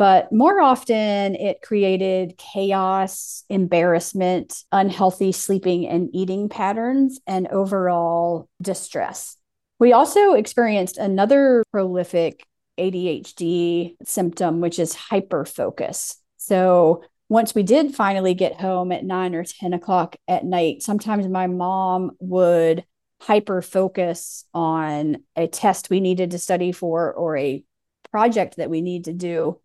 but 0.00 0.32
more 0.32 0.62
often, 0.62 1.34
it 1.34 1.60
created 1.60 2.38
chaos, 2.38 3.44
embarrassment, 3.50 4.64
unhealthy 4.72 5.30
sleeping 5.30 5.86
and 5.86 6.08
eating 6.14 6.48
patterns, 6.48 7.20
and 7.26 7.46
overall 7.48 8.48
distress. 8.62 9.36
We 9.78 9.92
also 9.92 10.32
experienced 10.32 10.96
another 10.96 11.64
prolific 11.70 12.46
ADHD 12.78 13.96
symptom, 14.02 14.62
which 14.62 14.78
is 14.78 14.96
hyperfocus. 14.96 16.14
So 16.38 17.04
once 17.28 17.54
we 17.54 17.62
did 17.62 17.94
finally 17.94 18.32
get 18.32 18.58
home 18.58 18.92
at 18.92 19.04
nine 19.04 19.34
or 19.34 19.44
10 19.44 19.74
o'clock 19.74 20.16
at 20.26 20.46
night, 20.46 20.82
sometimes 20.82 21.28
my 21.28 21.46
mom 21.46 22.12
would 22.20 22.86
hyper 23.20 23.60
focus 23.60 24.46
on 24.54 25.24
a 25.36 25.46
test 25.46 25.90
we 25.90 26.00
needed 26.00 26.30
to 26.30 26.38
study 26.38 26.72
for 26.72 27.12
or 27.12 27.36
a 27.36 27.62
project 28.10 28.56
that 28.56 28.70
we 28.70 28.80
need 28.80 29.04
to 29.04 29.12
do. 29.12 29.60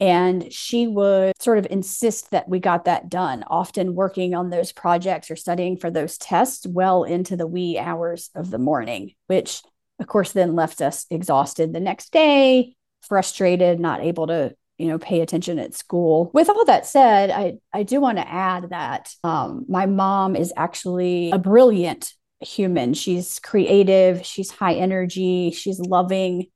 And 0.00 0.52
she 0.52 0.86
would 0.86 1.32
sort 1.40 1.58
of 1.58 1.66
insist 1.70 2.30
that 2.30 2.48
we 2.48 2.60
got 2.60 2.84
that 2.84 3.08
done, 3.08 3.44
often 3.48 3.94
working 3.94 4.34
on 4.34 4.50
those 4.50 4.70
projects 4.70 5.30
or 5.30 5.36
studying 5.36 5.76
for 5.76 5.90
those 5.90 6.18
tests 6.18 6.66
well 6.66 7.02
into 7.02 7.36
the 7.36 7.46
wee 7.46 7.78
hours 7.78 8.30
of 8.34 8.50
the 8.50 8.58
morning, 8.58 9.14
which 9.26 9.62
of 9.98 10.06
course 10.06 10.32
then 10.32 10.54
left 10.54 10.80
us 10.80 11.04
exhausted 11.10 11.72
the 11.72 11.80
next 11.80 12.12
day, 12.12 12.76
frustrated, 13.02 13.80
not 13.80 14.00
able 14.00 14.28
to 14.28 14.54
you 14.78 14.86
know 14.86 14.98
pay 14.98 15.20
attention 15.20 15.58
at 15.58 15.74
school. 15.74 16.30
With 16.32 16.48
all 16.48 16.64
that 16.66 16.86
said 16.86 17.30
i 17.30 17.54
i 17.72 17.82
do 17.82 18.00
want 18.00 18.18
to 18.18 18.28
add 18.28 18.70
that 18.70 19.12
um, 19.24 19.64
my 19.68 19.86
mom 19.86 20.36
is 20.36 20.52
actually 20.56 21.32
a 21.32 21.38
brilliant 21.38 22.14
human. 22.40 22.94
She's 22.94 23.40
creative 23.40 24.24
she's 24.24 24.52
high 24.52 24.74
energy 24.74 25.50
she's 25.50 25.80
loving 25.80 26.46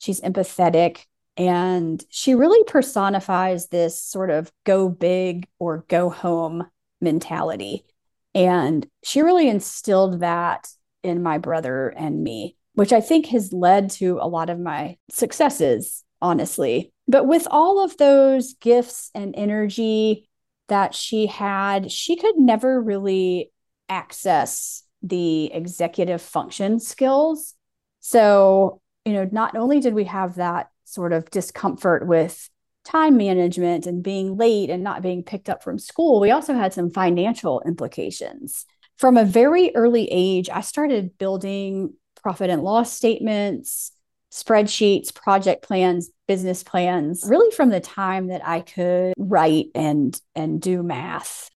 she's 0.00 0.20
empathetic 0.20 1.04
and 1.38 2.04
she 2.10 2.34
really 2.34 2.62
personifies 2.64 3.68
this 3.68 4.02
sort 4.02 4.30
of 4.30 4.50
go 4.64 4.88
big 4.88 5.46
or 5.60 5.84
go 5.88 6.10
home 6.10 6.66
mentality. 7.00 7.86
And 8.34 8.84
she 9.04 9.22
really 9.22 9.48
instilled 9.48 10.20
that 10.20 10.68
in 11.04 11.22
my 11.22 11.38
brother 11.38 11.88
and 11.88 12.24
me, 12.24 12.56
which 12.74 12.92
I 12.92 13.00
think 13.00 13.26
has 13.26 13.52
led 13.52 13.90
to 13.92 14.18
a 14.20 14.26
lot 14.26 14.50
of 14.50 14.58
my 14.58 14.96
successes, 15.10 16.04
honestly. 16.20 16.92
But 17.06 17.26
with 17.26 17.46
all 17.50 17.84
of 17.84 17.96
those 17.96 18.54
gifts 18.54 19.10
and 19.14 19.34
energy 19.36 20.28
that 20.66 20.92
she 20.92 21.26
had, 21.26 21.92
she 21.92 22.16
could 22.16 22.36
never 22.36 22.82
really 22.82 23.52
access 23.88 24.82
the 25.02 25.52
executive 25.52 26.20
function 26.20 26.80
skills. 26.80 27.54
So, 28.00 28.80
you 29.04 29.12
know, 29.12 29.28
not 29.30 29.56
only 29.56 29.78
did 29.78 29.94
we 29.94 30.04
have 30.04 30.34
that 30.34 30.68
sort 30.88 31.12
of 31.12 31.30
discomfort 31.30 32.06
with 32.06 32.48
time 32.84 33.16
management 33.16 33.86
and 33.86 34.02
being 34.02 34.36
late 34.36 34.70
and 34.70 34.82
not 34.82 35.02
being 35.02 35.22
picked 35.22 35.48
up 35.48 35.62
from 35.62 35.78
school, 35.78 36.20
we 36.20 36.30
also 36.30 36.54
had 36.54 36.72
some 36.72 36.90
financial 36.90 37.62
implications. 37.66 38.64
From 38.96 39.16
a 39.16 39.24
very 39.24 39.74
early 39.76 40.08
age, 40.10 40.48
I 40.48 40.62
started 40.62 41.18
building 41.18 41.94
profit 42.22 42.50
and 42.50 42.62
loss 42.62 42.92
statements, 42.92 43.92
spreadsheets, 44.32 45.14
project 45.14 45.62
plans, 45.62 46.10
business 46.26 46.62
plans, 46.62 47.24
really 47.26 47.54
from 47.54 47.68
the 47.68 47.80
time 47.80 48.28
that 48.28 48.46
I 48.46 48.60
could 48.60 49.14
write 49.16 49.66
and 49.74 50.18
and 50.34 50.60
do 50.60 50.82
math. 50.82 51.50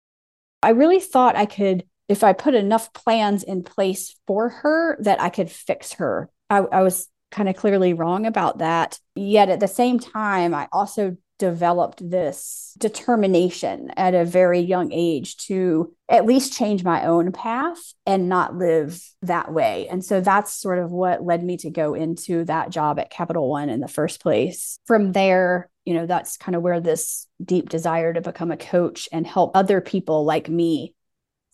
I 0.62 0.70
really 0.70 1.00
thought 1.00 1.36
I 1.36 1.46
could 1.46 1.86
if 2.08 2.24
I 2.24 2.34
put 2.34 2.56
enough 2.56 2.94
plans 2.94 3.44
in 3.44 3.64
place 3.64 4.16
for 4.28 4.50
her 4.50 4.98
that 5.02 5.22
I 5.22 5.30
could 5.30 5.50
fix 5.50 5.94
her. 5.94 6.30
I, 6.50 6.58
I 6.58 6.82
was 6.84 7.08
kind 7.32 7.50
of 7.50 7.56
clearly 7.56 7.94
wrong 7.94 8.26
about 8.26 8.60
that. 8.60 9.00
Yet 9.16 9.50
at 9.50 9.60
the 9.60 9.68
same 9.68 10.00
time, 10.00 10.54
I 10.54 10.68
also 10.72 11.18
developed 11.42 12.08
this 12.08 12.76
determination 12.78 13.90
at 13.98 14.14
a 14.14 14.24
very 14.24 14.60
young 14.60 14.92
age 14.92 15.38
to 15.38 15.92
at 16.08 16.28
least 16.28 16.54
change 16.54 16.84
my 16.84 17.08
own 17.08 17.32
path 17.32 17.80
and 18.06 18.30
not 18.30 18.56
live 18.56 19.02
that 19.24 19.52
way. 19.52 19.88
And 19.90 20.06
so 20.06 20.22
that's 20.22 20.54
sort 20.54 20.78
of 20.78 20.92
what 20.92 21.26
led 21.26 21.44
me 21.44 21.58
to 21.58 21.72
go 21.72 21.96
into 21.96 22.46
that 22.46 22.70
job 22.70 23.00
at 23.00 23.10
Capital 23.10 23.50
One 23.50 23.70
in 23.70 23.80
the 23.80 23.88
first 23.88 24.22
place. 24.22 24.78
From 24.86 25.14
there, 25.14 25.68
you 25.84 25.96
know, 25.96 26.06
that's 26.06 26.38
kind 26.38 26.56
of 26.56 26.62
where 26.62 26.80
this 26.80 27.26
deep 27.44 27.70
desire 27.70 28.14
to 28.14 28.22
become 28.22 28.52
a 28.52 28.58
coach 28.58 29.10
and 29.12 29.26
help 29.26 29.58
other 29.58 29.82
people 29.82 30.26
like 30.26 30.48
me 30.48 30.94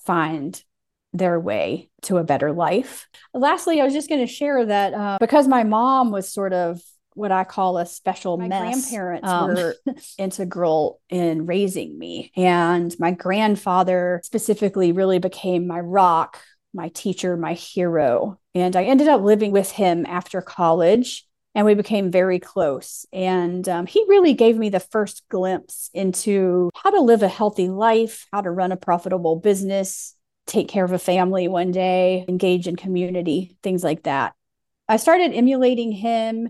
find 0.05 0.62
their 1.17 1.39
way 1.39 1.89
to 2.03 2.17
a 2.17 2.24
better 2.24 2.51
life. 2.51 3.07
Lastly, 3.33 3.81
I 3.81 3.86
was 3.86 3.93
just 3.93 4.09
going 4.09 4.25
to 4.25 4.31
share 4.31 4.65
that 4.65 4.93
uh, 4.93 5.17
because 5.19 5.47
my 5.47 5.63
mom 5.63 6.12
was 6.12 6.31
sort 6.31 6.53
of 6.53 6.81
what 7.13 7.31
I 7.31 7.43
call 7.43 7.79
a 7.79 7.86
special 7.86 8.38
my 8.38 8.47
mess. 8.47 8.91
grandparents 8.91 9.27
um, 9.27 9.55
were 9.55 9.75
integral 10.19 11.01
in 11.09 11.47
raising 11.47 11.97
me. 11.97 12.31
And 12.36 12.95
my 13.00 13.12
grandfather 13.12 14.21
specifically 14.24 14.91
really 14.91 15.17
became 15.17 15.65
my 15.65 15.79
rock, 15.79 16.39
my 16.75 16.89
teacher, 16.89 17.36
my 17.36 17.53
hero. 17.53 18.39
And 18.53 18.75
I 18.75 18.83
ended 18.83 19.07
up 19.07 19.21
living 19.21 19.51
with 19.51 19.71
him 19.71 20.05
after 20.05 20.41
college 20.41 21.27
and 21.55 21.65
we 21.65 21.74
became 21.74 22.12
very 22.12 22.39
close. 22.39 23.07
And 23.12 23.67
um, 23.67 23.88
he 23.88 24.05
really 24.07 24.36
gave 24.36 24.55
me 24.55 24.69
the 24.69 24.79
first 24.79 25.24
glimpse 25.27 25.89
into 25.91 26.69
how 26.75 26.91
to 26.91 27.01
live 27.01 27.24
a 27.24 27.27
healthy 27.27 27.67
life, 27.67 28.27
how 28.31 28.41
to 28.41 28.51
run 28.51 28.71
a 28.71 28.77
profitable 28.77 29.38
business, 29.38 30.13
take 30.48 30.70
care 30.70 30.86
of 30.86 30.94
a 30.94 31.00
family 31.00 31.48
one 31.48 31.72
day, 31.72 32.25
engage 32.27 32.68
in 32.68 32.75
community, 32.75 33.58
things 33.62 33.84
like 33.84 34.04
that. 34.04 34.34
I 34.89 34.98
started 34.98 35.34
emulating 35.34 35.92
him 35.92 36.50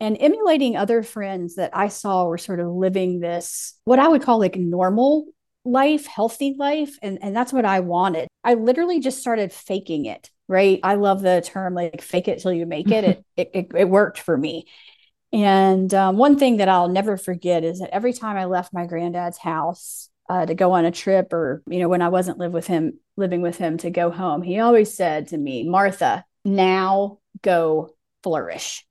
and 0.00 0.16
emulating 0.18 0.76
other 0.76 1.02
friends 1.02 1.56
that 1.56 1.70
I 1.76 1.88
saw 1.88 2.24
were 2.24 2.38
sort 2.38 2.60
of 2.60 2.68
living 2.68 3.20
this, 3.20 3.74
what 3.84 3.98
I 3.98 4.08
would 4.08 4.22
call 4.22 4.38
like 4.38 4.56
normal 4.56 5.26
life, 5.64 6.06
healthy 6.06 6.54
life. 6.58 6.98
And, 7.02 7.18
and 7.22 7.36
that's 7.36 7.52
what 7.52 7.64
I 7.64 7.80
wanted. 7.80 8.28
I 8.42 8.54
literally 8.54 9.00
just 9.00 9.20
started 9.20 9.52
faking 9.52 10.06
it, 10.06 10.30
right? 10.48 10.80
I 10.82 10.94
love 10.94 11.22
the 11.22 11.42
term 11.44 11.74
like 11.74 12.00
fake 12.02 12.28
it 12.28 12.40
till 12.40 12.52
you 12.52 12.66
make 12.66 12.90
it. 12.90 13.04
it, 13.04 13.24
it, 13.36 13.50
it, 13.54 13.72
it 13.76 13.88
worked 13.88 14.18
for 14.18 14.36
me. 14.36 14.66
And 15.32 15.92
um, 15.94 16.16
one 16.16 16.38
thing 16.38 16.58
that 16.58 16.68
I'll 16.68 16.88
never 16.88 17.16
forget 17.16 17.64
is 17.64 17.80
that 17.80 17.94
every 17.94 18.12
time 18.12 18.36
I 18.36 18.44
left 18.44 18.74
my 18.74 18.86
granddad's 18.86 19.38
house, 19.38 20.10
uh, 20.28 20.46
to 20.46 20.54
go 20.54 20.72
on 20.72 20.84
a 20.84 20.90
trip 20.90 21.32
or 21.32 21.62
you 21.66 21.78
know 21.80 21.88
when 21.88 22.02
i 22.02 22.08
wasn't 22.08 22.38
live 22.38 22.52
with 22.52 22.66
him 22.66 22.98
living 23.16 23.42
with 23.42 23.58
him 23.58 23.76
to 23.78 23.90
go 23.90 24.10
home 24.10 24.42
he 24.42 24.58
always 24.58 24.94
said 24.94 25.28
to 25.28 25.36
me 25.38 25.68
martha 25.68 26.24
now 26.44 27.18
go 27.42 27.94
flourish 28.22 28.84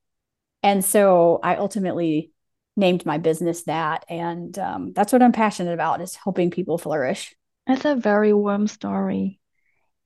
and 0.64 0.84
so 0.84 1.40
i 1.44 1.56
ultimately 1.56 2.32
named 2.78 3.06
my 3.06 3.18
business 3.18 3.64
that 3.64 4.06
and 4.10 4.58
um, 4.60 4.94
that's 4.94 5.12
what 5.14 5.22
i'm 5.22 5.32
passionate 5.32 5.74
about 5.74 6.02
is 6.02 6.16
helping 6.16 6.52
people 6.52 6.78
flourish 6.78 7.36
that's 7.68 7.86
a 7.86 7.96
very 7.96 8.34
warm 8.34 8.68
story 8.68 9.40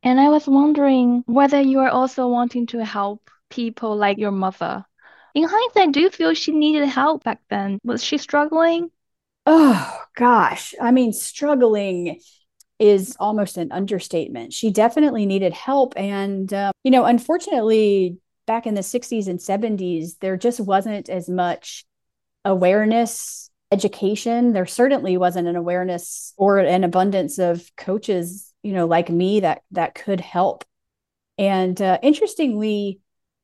And 0.03 0.19
I 0.19 0.29
was 0.29 0.47
wondering 0.47 1.23
whether 1.27 1.61
you 1.61 1.79
are 1.81 1.89
also 1.89 2.27
wanting 2.29 2.67
to 2.67 2.85
help 2.85 3.29
people 3.49 3.97
like 3.97 4.17
your 4.19 4.31
mother. 4.31 4.85
In 5.35 5.43
hindsight, 5.49 5.93
do 5.93 5.99
you 6.01 6.09
feel 6.11 6.33
she 6.33 6.51
needed 6.53 6.87
help 6.89 7.23
back 7.25 7.41
then? 7.49 7.79
Was 7.83 8.03
she 8.03 8.17
struggling? 8.19 8.91
Oh, 9.45 10.01
gosh. 10.15 10.73
I 10.81 10.91
mean, 10.91 11.13
struggling 11.13 12.19
is 12.79 13.15
almost 13.19 13.57
an 13.57 13.71
understatement. 13.71 14.53
She 14.53 14.71
definitely 14.71 15.25
needed 15.25 15.53
help. 15.53 15.93
And, 15.97 16.53
um, 16.53 16.71
you 16.83 16.91
know, 16.91 17.05
unfortunately, 17.05 18.17
back 18.47 18.67
in 18.67 18.75
the 18.75 18.83
60s 18.83 19.27
and 19.27 19.41
70s, 19.41 20.17
there 20.17 20.37
just 20.37 20.59
wasn't 20.59 21.09
as 21.09 21.29
much 21.29 21.85
awareness, 22.45 23.49
education. 23.71 24.53
There 24.53 24.65
certainly 24.67 25.17
wasn't 25.17 25.47
an 25.47 25.55
awareness 25.57 26.33
or 26.37 26.59
an 26.59 26.83
abundance 26.83 27.39
of 27.39 27.69
coaches, 27.77 28.53
you 28.63 28.73
know, 28.73 28.87
like 28.87 29.09
me 29.09 29.41
that 29.41 29.63
that 29.71 29.95
could 29.95 30.21
help. 30.21 30.65
And 31.37 31.79
uh, 31.81 31.99
interestingly, 32.01 32.99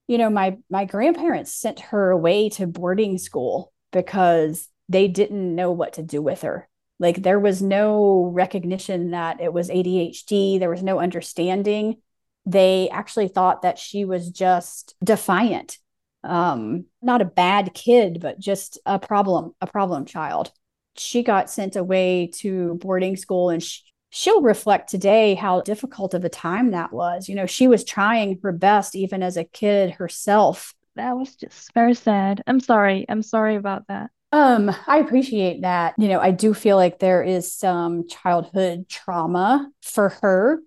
you 0.08 0.18
know, 0.18 0.30
my 0.30 0.58
my 0.70 0.86
grandparents 0.86 1.54
sent 1.54 1.80
her 1.82 2.12
away 2.12 2.50
to 2.52 2.68
boarding 2.68 3.18
school 3.18 3.72
because 3.92 4.68
they 4.92 5.08
didn't 5.08 5.56
know 5.56 5.72
what 5.72 5.94
to 5.94 6.04
do 6.04 6.22
with 6.22 6.42
her. 6.42 6.68
Like 7.00 7.24
there 7.24 7.40
was 7.40 7.62
no 7.62 8.30
recognition 8.34 9.12
that 9.12 9.42
it 9.42 9.52
was 9.52 9.70
ADHD, 9.70 10.60
there 10.60 10.70
was 10.70 10.84
no 10.84 11.00
understanding. 11.00 11.98
They 12.46 12.90
actually 12.90 13.28
thought 13.28 13.62
that 13.62 13.80
she 13.80 14.06
was 14.06 14.30
just 14.30 14.96
defiant. 15.04 15.78
Um, 16.24 16.86
not 17.02 17.22
a 17.22 17.26
bad 17.26 17.74
kid, 17.74 18.20
but 18.22 18.40
just 18.40 18.78
a 18.86 19.00
problem, 19.00 19.56
a 19.62 19.68
problem 19.68 20.06
child. 20.06 20.52
She 20.96 21.24
got 21.24 21.50
sent 21.50 21.76
away 21.76 22.28
to 22.36 22.76
boarding 22.76 23.16
school 23.16 23.50
and 23.50 23.64
she, 23.64 23.82
she'll 24.10 24.42
reflect 24.42 24.90
today 24.90 25.36
how 25.36 25.62
difficult 25.62 26.14
of 26.14 26.26
a 26.26 26.30
time 26.30 26.72
that 26.72 26.92
was. 26.92 27.30
You 27.30 27.36
know, 27.36 27.46
she 27.46 27.68
was 27.68 27.84
trying 27.84 28.40
her 28.44 28.52
best 28.52 28.96
even 28.96 29.24
as 29.24 29.38
a 29.38 29.44
kid 29.46 29.92
herself. 29.92 30.76
That 30.96 31.14
was 31.14 31.36
just 31.36 31.74
very 31.74 31.94
sad. 31.94 32.44
I'm 32.46 32.60
sorry. 32.60 33.06
I'm 33.08 33.24
sorry 33.24 33.56
about 33.56 33.88
that. 33.88 34.12
Um, 34.32 34.74
I 34.88 35.00
appreciate 35.00 35.62
that. 35.62 35.96
You 35.98 36.08
know, 36.08 36.20
I 36.20 36.32
do 36.32 36.54
feel 36.54 36.78
like 36.78 37.00
there 37.00 37.22
is 37.22 37.54
some 37.54 38.08
childhood 38.08 38.88
trauma 38.88 39.70
for 39.82 40.10
her 40.22 40.62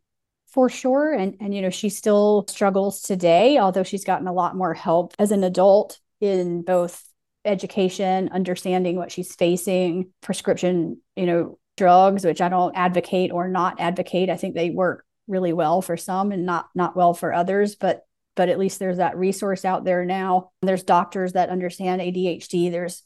for 0.48 0.68
sure. 0.68 1.12
And 1.12 1.36
and 1.40 1.54
you 1.54 1.62
know, 1.62 1.70
she 1.70 1.88
still 1.88 2.46
struggles 2.48 3.02
today, 3.02 3.58
although 3.58 3.82
she's 3.82 4.04
gotten 4.04 4.28
a 4.28 4.32
lot 4.32 4.56
more 4.56 4.74
help 4.74 5.14
as 5.18 5.32
an 5.32 5.44
adult 5.44 5.98
in 6.20 6.62
both 6.62 7.02
education, 7.44 8.30
understanding 8.32 8.96
what 8.96 9.12
she's 9.12 9.34
facing, 9.34 10.12
prescription, 10.20 11.00
you 11.16 11.26
know, 11.26 11.58
drugs, 11.76 12.24
which 12.24 12.40
I 12.40 12.48
don't 12.48 12.76
advocate 12.76 13.32
or 13.32 13.48
not 13.48 13.80
advocate. 13.80 14.30
I 14.30 14.36
think 14.36 14.54
they 14.54 14.70
work 14.70 15.04
really 15.26 15.52
well 15.52 15.80
for 15.82 15.96
some 15.96 16.32
and 16.32 16.44
not 16.44 16.68
not 16.74 16.96
well 16.96 17.14
for 17.14 17.32
others, 17.32 17.76
but 17.76 18.06
but 18.36 18.48
at 18.48 18.58
least 18.58 18.78
there's 18.78 18.98
that 18.98 19.16
resource 19.16 19.64
out 19.64 19.84
there 19.84 20.04
now. 20.04 20.50
There's 20.60 20.82
doctors 20.82 21.32
that 21.32 21.48
understand 21.48 22.02
ADHD. 22.02 22.70
There's 22.70 23.02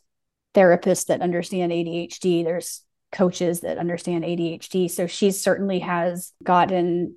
therapists 0.55 1.07
that 1.07 1.21
understand 1.21 1.73
ADHD. 1.73 2.45
There's 2.45 2.83
coaches 3.12 3.61
that 3.61 3.78
understand 3.78 4.25
ADHD. 4.25 4.90
So 4.90 5.07
she 5.07 5.31
certainly 5.31 5.81
has 5.81 6.33
gotten 6.43 7.17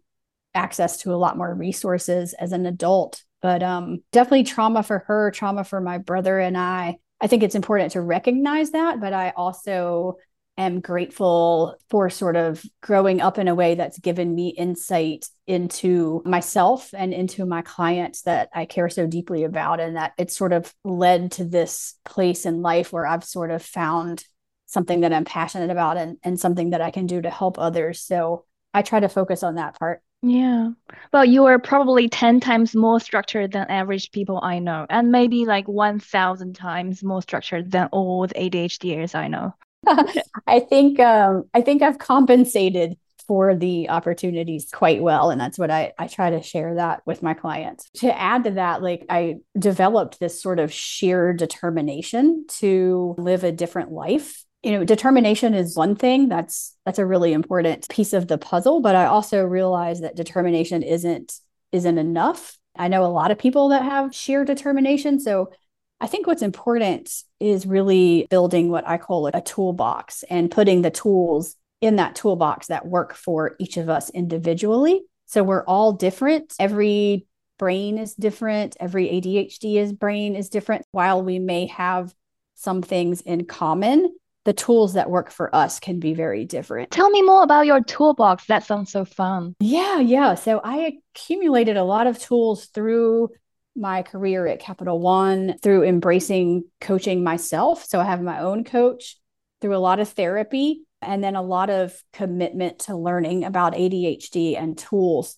access 0.53 0.97
to 0.97 1.13
a 1.13 1.17
lot 1.17 1.37
more 1.37 1.53
resources 1.53 2.33
as 2.33 2.51
an 2.51 2.65
adult. 2.65 3.23
But 3.41 3.63
um, 3.63 4.03
definitely 4.11 4.43
trauma 4.43 4.83
for 4.83 4.99
her, 5.07 5.31
trauma 5.31 5.63
for 5.63 5.81
my 5.81 5.97
brother 5.97 6.39
and 6.39 6.57
I. 6.57 6.97
I 7.19 7.27
think 7.27 7.43
it's 7.43 7.55
important 7.55 7.91
to 7.93 8.01
recognize 8.01 8.71
that, 8.71 8.99
but 8.99 9.13
I 9.13 9.31
also 9.35 10.17
am 10.57 10.79
grateful 10.79 11.75
for 11.89 12.09
sort 12.09 12.35
of 12.35 12.63
growing 12.81 13.21
up 13.21 13.37
in 13.37 13.47
a 13.47 13.55
way 13.55 13.75
that's 13.75 13.99
given 13.99 14.33
me 14.35 14.49
insight 14.49 15.27
into 15.47 16.21
myself 16.25 16.93
and 16.93 17.13
into 17.13 17.45
my 17.45 17.61
clients 17.61 18.23
that 18.23 18.49
I 18.53 18.65
care 18.65 18.89
so 18.89 19.07
deeply 19.07 19.43
about. 19.43 19.79
And 19.79 19.95
that 19.95 20.13
it's 20.17 20.35
sort 20.35 20.53
of 20.53 20.73
led 20.83 21.33
to 21.33 21.45
this 21.45 21.95
place 22.05 22.45
in 22.45 22.61
life 22.61 22.93
where 22.93 23.07
I've 23.07 23.23
sort 23.23 23.51
of 23.51 23.63
found 23.63 24.23
something 24.67 25.01
that 25.01 25.13
I'm 25.13 25.25
passionate 25.25 25.69
about 25.69 25.97
and, 25.97 26.17
and 26.23 26.39
something 26.39 26.69
that 26.71 26.81
I 26.81 26.91
can 26.91 27.05
do 27.05 27.21
to 27.21 27.29
help 27.29 27.57
others. 27.59 28.01
So 28.01 28.45
I 28.73 28.81
try 28.81 28.99
to 28.99 29.09
focus 29.09 29.43
on 29.43 29.55
that 29.55 29.77
part. 29.77 30.01
Yeah. 30.23 30.69
Well, 31.11 31.25
you 31.25 31.45
are 31.45 31.57
probably 31.57 32.07
10 32.07 32.39
times 32.41 32.75
more 32.75 32.99
structured 32.99 33.51
than 33.51 33.65
average 33.69 34.11
people 34.11 34.39
I 34.41 34.59
know, 34.59 34.85
and 34.87 35.11
maybe 35.11 35.45
like 35.45 35.67
1,000 35.67 36.55
times 36.55 37.03
more 37.03 37.23
structured 37.23 37.71
than 37.71 37.89
all 37.91 38.27
the 38.27 38.35
ADHDers 38.35 39.15
I 39.15 39.27
know. 39.27 39.55
I 40.47 40.59
think 40.59 40.99
um, 40.99 41.43
I 41.53 41.61
think 41.61 41.81
I've 41.81 41.97
compensated 41.97 42.97
for 43.27 43.55
the 43.55 43.89
opportunities 43.89 44.69
quite 44.73 45.01
well 45.01 45.29
and 45.29 45.39
that's 45.39 45.57
what 45.57 45.71
I, 45.71 45.93
I 45.97 46.07
try 46.07 46.31
to 46.31 46.41
share 46.41 46.75
that 46.75 47.01
with 47.05 47.23
my 47.23 47.33
clients. 47.33 47.89
To 47.97 48.19
add 48.19 48.43
to 48.43 48.51
that 48.51 48.81
like 48.81 49.05
i 49.09 49.35
developed 49.57 50.19
this 50.19 50.41
sort 50.41 50.59
of 50.59 50.71
sheer 50.73 51.31
determination 51.31 52.45
to 52.59 53.15
live 53.17 53.43
a 53.43 53.51
different 53.51 53.91
life. 53.91 54.43
You 54.63 54.73
know 54.73 54.83
determination 54.83 55.53
is 55.53 55.77
one 55.77 55.95
thing 55.95 56.29
that's 56.29 56.75
that's 56.85 56.99
a 56.99 57.05
really 57.05 57.33
important 57.33 57.87
piece 57.89 58.13
of 58.13 58.27
the 58.27 58.37
puzzle 58.37 58.81
but 58.81 58.95
i 58.95 59.05
also 59.05 59.43
realize 59.43 60.01
that 60.01 60.15
determination 60.15 60.83
isn't 60.83 61.33
isn't 61.71 61.97
enough. 61.97 62.57
I 62.75 62.89
know 62.89 63.05
a 63.05 63.07
lot 63.07 63.31
of 63.31 63.39
people 63.39 63.69
that 63.69 63.83
have 63.83 64.13
sheer 64.13 64.43
determination 64.43 65.19
so 65.19 65.51
I 66.01 66.07
think 66.07 66.25
what's 66.25 66.41
important 66.41 67.13
is 67.39 67.67
really 67.67 68.25
building 68.31 68.69
what 68.69 68.87
I 68.87 68.97
call 68.97 69.27
a 69.27 69.41
toolbox 69.41 70.23
and 70.23 70.49
putting 70.49 70.81
the 70.81 70.89
tools 70.89 71.55
in 71.79 71.97
that 71.97 72.15
toolbox 72.15 72.67
that 72.67 72.87
work 72.87 73.13
for 73.13 73.55
each 73.59 73.77
of 73.77 73.87
us 73.87 74.09
individually. 74.09 75.03
So 75.27 75.43
we're 75.43 75.63
all 75.63 75.93
different. 75.93 76.53
Every 76.59 77.27
brain 77.59 77.99
is 77.99 78.15
different. 78.15 78.75
Every 78.79 79.07
ADHD 79.09 79.75
is 79.75 79.93
brain 79.93 80.35
is 80.35 80.49
different. 80.49 80.85
While 80.91 81.21
we 81.21 81.37
may 81.37 81.67
have 81.67 82.13
some 82.55 82.81
things 82.81 83.21
in 83.21 83.45
common, 83.45 84.11
the 84.45 84.53
tools 84.53 84.93
that 84.93 85.09
work 85.09 85.29
for 85.29 85.55
us 85.55 85.79
can 85.79 85.99
be 85.99 86.15
very 86.15 86.45
different. 86.45 86.89
Tell 86.89 87.11
me 87.11 87.21
more 87.21 87.43
about 87.43 87.67
your 87.67 87.83
toolbox. 87.83 88.45
That 88.47 88.63
sounds 88.63 88.91
so 88.91 89.05
fun. 89.05 89.55
Yeah, 89.59 89.99
yeah. 89.99 90.33
So 90.33 90.61
I 90.63 90.99
accumulated 91.13 91.77
a 91.77 91.83
lot 91.83 92.07
of 92.07 92.17
tools 92.17 92.65
through 92.65 93.29
my 93.75 94.03
career 94.03 94.47
at 94.47 94.59
Capital 94.59 94.99
One 94.99 95.57
through 95.59 95.83
embracing 95.83 96.65
coaching 96.79 97.23
myself. 97.23 97.85
So 97.85 97.99
I 97.99 98.05
have 98.05 98.21
my 98.21 98.39
own 98.39 98.63
coach 98.63 99.17
through 99.61 99.75
a 99.75 99.79
lot 99.79 99.99
of 99.99 100.09
therapy 100.09 100.83
and 101.01 101.23
then 101.23 101.35
a 101.35 101.41
lot 101.41 101.69
of 101.69 101.93
commitment 102.13 102.79
to 102.79 102.95
learning 102.95 103.43
about 103.43 103.73
ADHD 103.73 104.57
and 104.57 104.77
tools. 104.77 105.37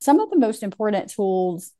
Some 0.00 0.20
of 0.20 0.30
the 0.30 0.38
most 0.38 0.62
important 0.62 1.10
tools 1.10 1.72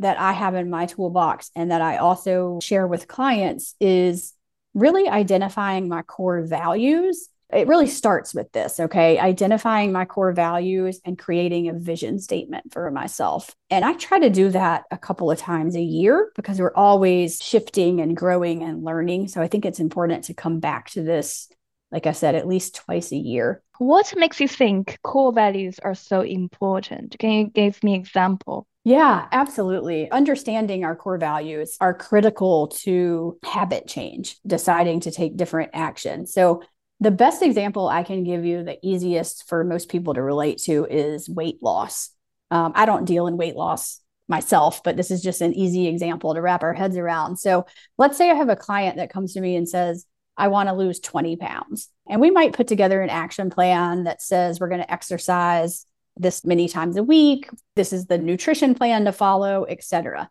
that 0.00 0.18
I 0.18 0.32
have 0.32 0.54
in 0.54 0.70
my 0.70 0.86
toolbox 0.86 1.50
and 1.56 1.70
that 1.70 1.82
I 1.82 1.96
also 1.96 2.58
share 2.62 2.86
with 2.86 3.08
clients 3.08 3.74
is 3.80 4.32
really 4.74 5.08
identifying 5.08 5.88
my 5.88 6.02
core 6.02 6.42
values 6.42 7.28
it 7.52 7.66
really 7.66 7.86
starts 7.86 8.34
with 8.34 8.52
this, 8.52 8.78
okay? 8.78 9.18
Identifying 9.18 9.90
my 9.90 10.04
core 10.04 10.32
values 10.32 11.00
and 11.04 11.18
creating 11.18 11.68
a 11.68 11.72
vision 11.72 12.18
statement 12.18 12.72
for 12.72 12.90
myself. 12.90 13.54
And 13.70 13.84
I 13.84 13.94
try 13.94 14.18
to 14.18 14.30
do 14.30 14.50
that 14.50 14.84
a 14.90 14.98
couple 14.98 15.30
of 15.30 15.38
times 15.38 15.74
a 15.74 15.82
year 15.82 16.30
because 16.36 16.60
we're 16.60 16.74
always 16.74 17.42
shifting 17.42 18.00
and 18.00 18.16
growing 18.16 18.62
and 18.62 18.84
learning. 18.84 19.28
So 19.28 19.40
I 19.40 19.48
think 19.48 19.64
it's 19.64 19.80
important 19.80 20.24
to 20.24 20.34
come 20.34 20.60
back 20.60 20.90
to 20.90 21.02
this, 21.02 21.48
like 21.90 22.06
I 22.06 22.12
said, 22.12 22.34
at 22.34 22.46
least 22.46 22.76
twice 22.76 23.12
a 23.12 23.16
year. 23.16 23.62
What 23.78 24.12
makes 24.16 24.40
you 24.40 24.48
think 24.48 24.98
core 25.02 25.32
values 25.32 25.78
are 25.78 25.94
so 25.94 26.20
important? 26.20 27.16
Can 27.18 27.30
you 27.30 27.46
give 27.46 27.82
me 27.82 27.94
example? 27.94 28.66
Yeah, 28.84 29.26
absolutely. 29.32 30.10
Understanding 30.10 30.84
our 30.84 30.96
core 30.96 31.18
values 31.18 31.76
are 31.80 31.94
critical 31.94 32.68
to 32.68 33.38
habit 33.44 33.86
change, 33.86 34.36
deciding 34.46 35.00
to 35.00 35.10
take 35.10 35.36
different 35.36 35.70
action. 35.74 36.26
So 36.26 36.62
the 37.00 37.10
best 37.10 37.42
example 37.42 37.88
I 37.88 38.02
can 38.02 38.24
give 38.24 38.44
you, 38.44 38.64
the 38.64 38.78
easiest 38.82 39.48
for 39.48 39.62
most 39.64 39.88
people 39.88 40.14
to 40.14 40.22
relate 40.22 40.58
to, 40.64 40.86
is 40.90 41.28
weight 41.28 41.62
loss. 41.62 42.10
Um, 42.50 42.72
I 42.74 42.86
don't 42.86 43.04
deal 43.04 43.26
in 43.26 43.36
weight 43.36 43.56
loss 43.56 44.00
myself, 44.28 44.82
but 44.82 44.96
this 44.96 45.10
is 45.10 45.22
just 45.22 45.40
an 45.40 45.54
easy 45.54 45.86
example 45.86 46.34
to 46.34 46.42
wrap 46.42 46.62
our 46.62 46.74
heads 46.74 46.96
around. 46.96 47.38
So 47.38 47.66
let's 47.96 48.18
say 48.18 48.30
I 48.30 48.34
have 48.34 48.48
a 48.48 48.56
client 48.56 48.96
that 48.96 49.12
comes 49.12 49.34
to 49.34 49.40
me 49.40 49.56
and 49.56 49.68
says, 49.68 50.06
I 50.36 50.48
want 50.48 50.68
to 50.68 50.74
lose 50.74 51.00
20 51.00 51.36
pounds. 51.36 51.88
And 52.08 52.20
we 52.20 52.30
might 52.30 52.52
put 52.52 52.68
together 52.68 53.00
an 53.00 53.10
action 53.10 53.50
plan 53.50 54.04
that 54.04 54.22
says 54.22 54.60
we're 54.60 54.68
going 54.68 54.82
to 54.82 54.92
exercise 54.92 55.86
this 56.16 56.44
many 56.44 56.68
times 56.68 56.96
a 56.96 57.02
week. 57.02 57.48
This 57.76 57.92
is 57.92 58.06
the 58.06 58.18
nutrition 58.18 58.74
plan 58.74 59.04
to 59.06 59.12
follow, 59.12 59.66
etc. 59.68 60.30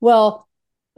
Well, 0.00 0.48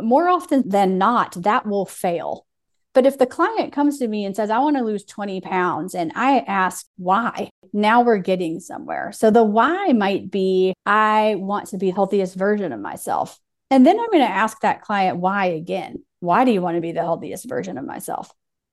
more 0.01 0.29
often 0.29 0.69
than 0.69 0.99
not, 0.99 1.35
that 1.43 1.67
will 1.67 1.87
fail 1.87 2.47
but 2.92 3.07
if 3.07 3.18
the 3.18 3.26
client 3.26 3.72
comes 3.72 3.98
to 3.98 4.09
me 4.09 4.24
and 4.24 4.35
says, 4.35 4.50
I 4.50 4.59
want 4.59 4.76
to 4.76 4.83
lose 4.83 5.05
20 5.05 5.40
pounds, 5.40 5.94
and 5.94 6.12
I 6.14 6.38
ask 6.40 6.87
why, 6.96 7.50
now 7.72 8.03
we're 8.03 8.18
getting 8.18 8.59
somewhere. 8.61 9.12
So 9.12 9.31
the 9.31 9.44
why 9.44 9.92
might 9.92 10.31
be, 10.31 10.74
I 10.85 11.37
want 11.38 11.68
to 11.68 11.79
be 11.79 11.87
the 11.87 11.94
healthiest 11.94 12.35
version 12.35 12.72
of 12.72 12.81
myself. 12.81 13.38
And 13.70 13.87
then 13.87 14.00
I'm 14.00 14.11
going 14.11 14.26
to 14.26 14.33
ask 14.33 14.61
that 14.61 14.83
client 14.83 15.18
why 15.18 15.46
again. 15.46 16.05
Why 16.18 16.44
do 16.44 16.50
you 16.50 16.61
want 16.61 16.76
to 16.76 16.81
be 16.81 16.92
the 16.92 17.00
healthiest 17.00 17.48
version 17.48 17.79
of 17.79 17.85
myself? 17.85 18.33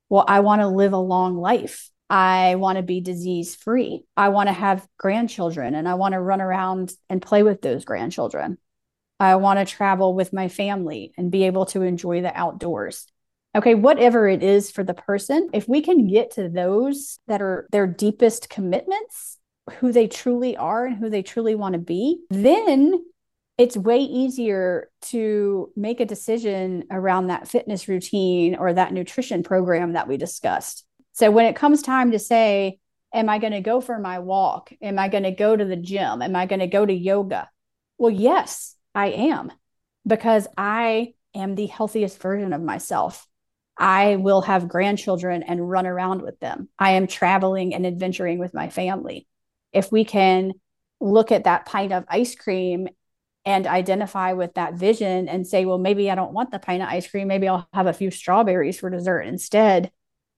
Well, 0.10 0.26
I 0.28 0.40
want 0.40 0.62
to 0.62 0.68
live 0.68 0.94
a 0.94 0.98
long 0.98 1.38
life. 1.38 1.90
I 2.10 2.56
want 2.56 2.78
to 2.78 2.84
be 2.84 3.02
disease 3.02 3.56
free. 3.56 4.06
I 4.16 4.30
want 4.30 4.48
to 4.48 4.54
have 4.54 4.88
grandchildren 4.98 5.76
and 5.76 5.88
I 5.88 5.96
want 5.96 6.14
to 6.14 6.20
run 6.22 6.42
around 6.42 6.94
and 7.10 7.22
play 7.22 7.44
with 7.44 7.62
those 7.62 7.86
grandchildren. 7.86 8.58
I 9.20 9.36
want 9.36 9.60
to 9.60 9.66
travel 9.66 10.14
with 10.14 10.34
my 10.34 10.48
family 10.48 11.14
and 11.18 11.32
be 11.32 11.44
able 11.44 11.66
to 11.68 11.82
enjoy 11.82 12.22
the 12.22 12.36
outdoors. 12.36 13.06
Okay, 13.58 13.74
whatever 13.74 14.28
it 14.28 14.44
is 14.44 14.70
for 14.70 14.84
the 14.84 14.94
person, 14.94 15.50
if 15.52 15.68
we 15.68 15.82
can 15.82 16.08
get 16.08 16.32
to 16.36 16.48
those 16.48 17.18
that 17.28 17.42
are 17.42 17.68
their 17.72 17.88
deepest 17.88 18.50
commitments, 18.50 19.40
who 19.80 19.92
they 19.92 20.08
truly 20.08 20.56
are 20.56 20.86
and 20.86 20.96
who 20.96 21.10
they 21.10 21.24
truly 21.24 21.56
want 21.56 21.74
to 21.74 21.80
be, 21.80 22.20
then 22.30 23.04
it's 23.58 23.76
way 23.76 23.98
easier 23.98 24.90
to 25.02 25.72
make 25.76 26.00
a 26.00 26.06
decision 26.06 26.84
around 26.92 27.28
that 27.28 27.48
fitness 27.48 27.88
routine 27.88 28.56
or 28.56 28.74
that 28.74 28.94
nutrition 28.94 29.42
program 29.42 29.94
that 29.94 30.08
we 30.08 30.18
discussed. 30.18 30.86
So 31.14 31.32
when 31.32 31.48
it 31.48 31.56
comes 31.56 31.82
time 31.82 32.12
to 32.12 32.20
say, 32.20 32.80
Am 33.14 33.30
I 33.30 33.40
going 33.40 33.54
to 33.54 33.62
go 33.62 33.80
for 33.80 33.98
my 34.00 34.20
walk? 34.20 34.72
Am 34.82 35.00
I 35.00 35.08
going 35.08 35.24
to 35.24 35.32
go 35.32 35.56
to 35.56 35.64
the 35.64 35.78
gym? 35.78 36.22
Am 36.22 36.36
I 36.36 36.46
going 36.46 36.60
to 36.60 36.68
go 36.68 36.86
to 36.86 36.94
yoga? 36.94 37.50
Well, 37.98 38.12
yes, 38.12 38.76
I 38.94 39.08
am, 39.08 39.52
because 40.06 40.46
I 40.58 41.14
am 41.34 41.56
the 41.56 41.68
healthiest 41.68 42.22
version 42.22 42.52
of 42.52 42.62
myself. 42.62 43.27
I 43.78 44.16
will 44.16 44.42
have 44.42 44.68
grandchildren 44.68 45.44
and 45.44 45.70
run 45.70 45.86
around 45.86 46.22
with 46.22 46.40
them. 46.40 46.70
I 46.80 46.92
am 46.92 47.08
traveling 47.08 47.74
and 47.74 47.86
adventuring 47.86 48.40
with 48.40 48.54
my 48.54 48.70
family. 48.70 49.28
If 49.72 49.92
we 49.92 50.04
can 50.04 50.54
look 51.00 51.32
at 51.32 51.44
that 51.44 51.66
pint 51.66 51.94
of 51.94 52.06
ice 52.08 52.36
cream 52.36 52.88
and 53.46 53.68
identify 53.68 54.34
with 54.34 54.56
that 54.56 54.74
vision 54.74 55.30
and 55.30 55.48
say, 55.48 55.66
well, 55.66 55.78
maybe 55.78 56.10
I 56.10 56.16
don't 56.16 56.34
want 56.34 56.52
the 56.52 56.60
pint 56.60 56.82
of 56.82 56.90
ice 56.90 57.08
cream. 57.08 57.28
Maybe 57.28 57.48
I'll 57.48 57.68
have 57.72 57.88
a 57.88 57.94
few 57.94 58.12
strawberries 58.12 58.80
for 58.80 58.90
dessert 58.90 59.22
instead. 59.22 59.92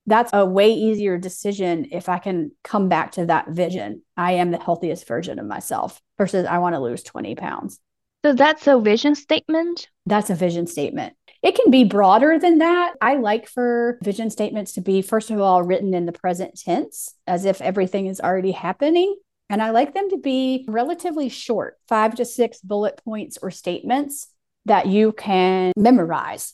That's 0.06 0.32
a 0.34 0.45
way 0.45 0.73
easier 0.73 1.17
decision 1.17 1.88
if 1.91 2.10
I 2.10 2.19
can 2.19 2.52
come 2.63 2.89
back 2.89 3.13
to 3.13 3.25
that 3.28 3.49
vision. 3.49 4.04
I 4.17 4.34
am 4.34 4.52
the 4.52 4.60
healthiest 4.60 5.08
version 5.08 5.39
of 5.39 5.45
myself 5.45 6.02
versus 6.17 6.45
I 6.45 6.60
want 6.60 6.75
to 6.75 6.80
lose 6.80 7.04
20 7.04 7.36
pounds. 7.36 7.80
So 8.23 8.34
that's 8.34 8.67
a 8.67 8.79
vision 8.79 9.15
statement? 9.15 9.88
That's 10.05 10.29
a 10.29 10.36
vision 10.36 10.67
statement. 10.67 11.15
It 11.41 11.55
can 11.55 11.71
be 11.71 11.86
broader 11.86 12.38
than 12.38 12.58
that. 12.58 12.95
I 12.99 13.15
like 13.15 13.47
for 13.47 13.97
vision 14.03 14.29
statements 14.29 14.73
to 14.73 14.82
be, 14.82 15.01
first 15.01 15.32
of 15.32 15.39
all, 15.39 15.63
written 15.63 15.93
in 15.93 16.05
the 16.05 16.12
present 16.12 16.60
tense 16.60 17.15
as 17.25 17.45
if 17.45 17.62
everything 17.62 18.08
is 18.08 18.19
already 18.19 18.51
happening. 18.51 19.15
And 19.49 19.62
I 19.62 19.71
like 19.71 19.93
them 19.93 20.10
to 20.10 20.17
be 20.17 20.65
relatively 20.67 21.29
short, 21.29 21.77
five 21.88 22.15
to 22.15 22.25
six 22.25 22.60
bullet 22.60 23.01
points 23.03 23.38
or 23.41 23.51
statements 23.51 24.27
that 24.65 24.88
you 24.88 25.13
can 25.13 25.71
memorize. 25.77 26.53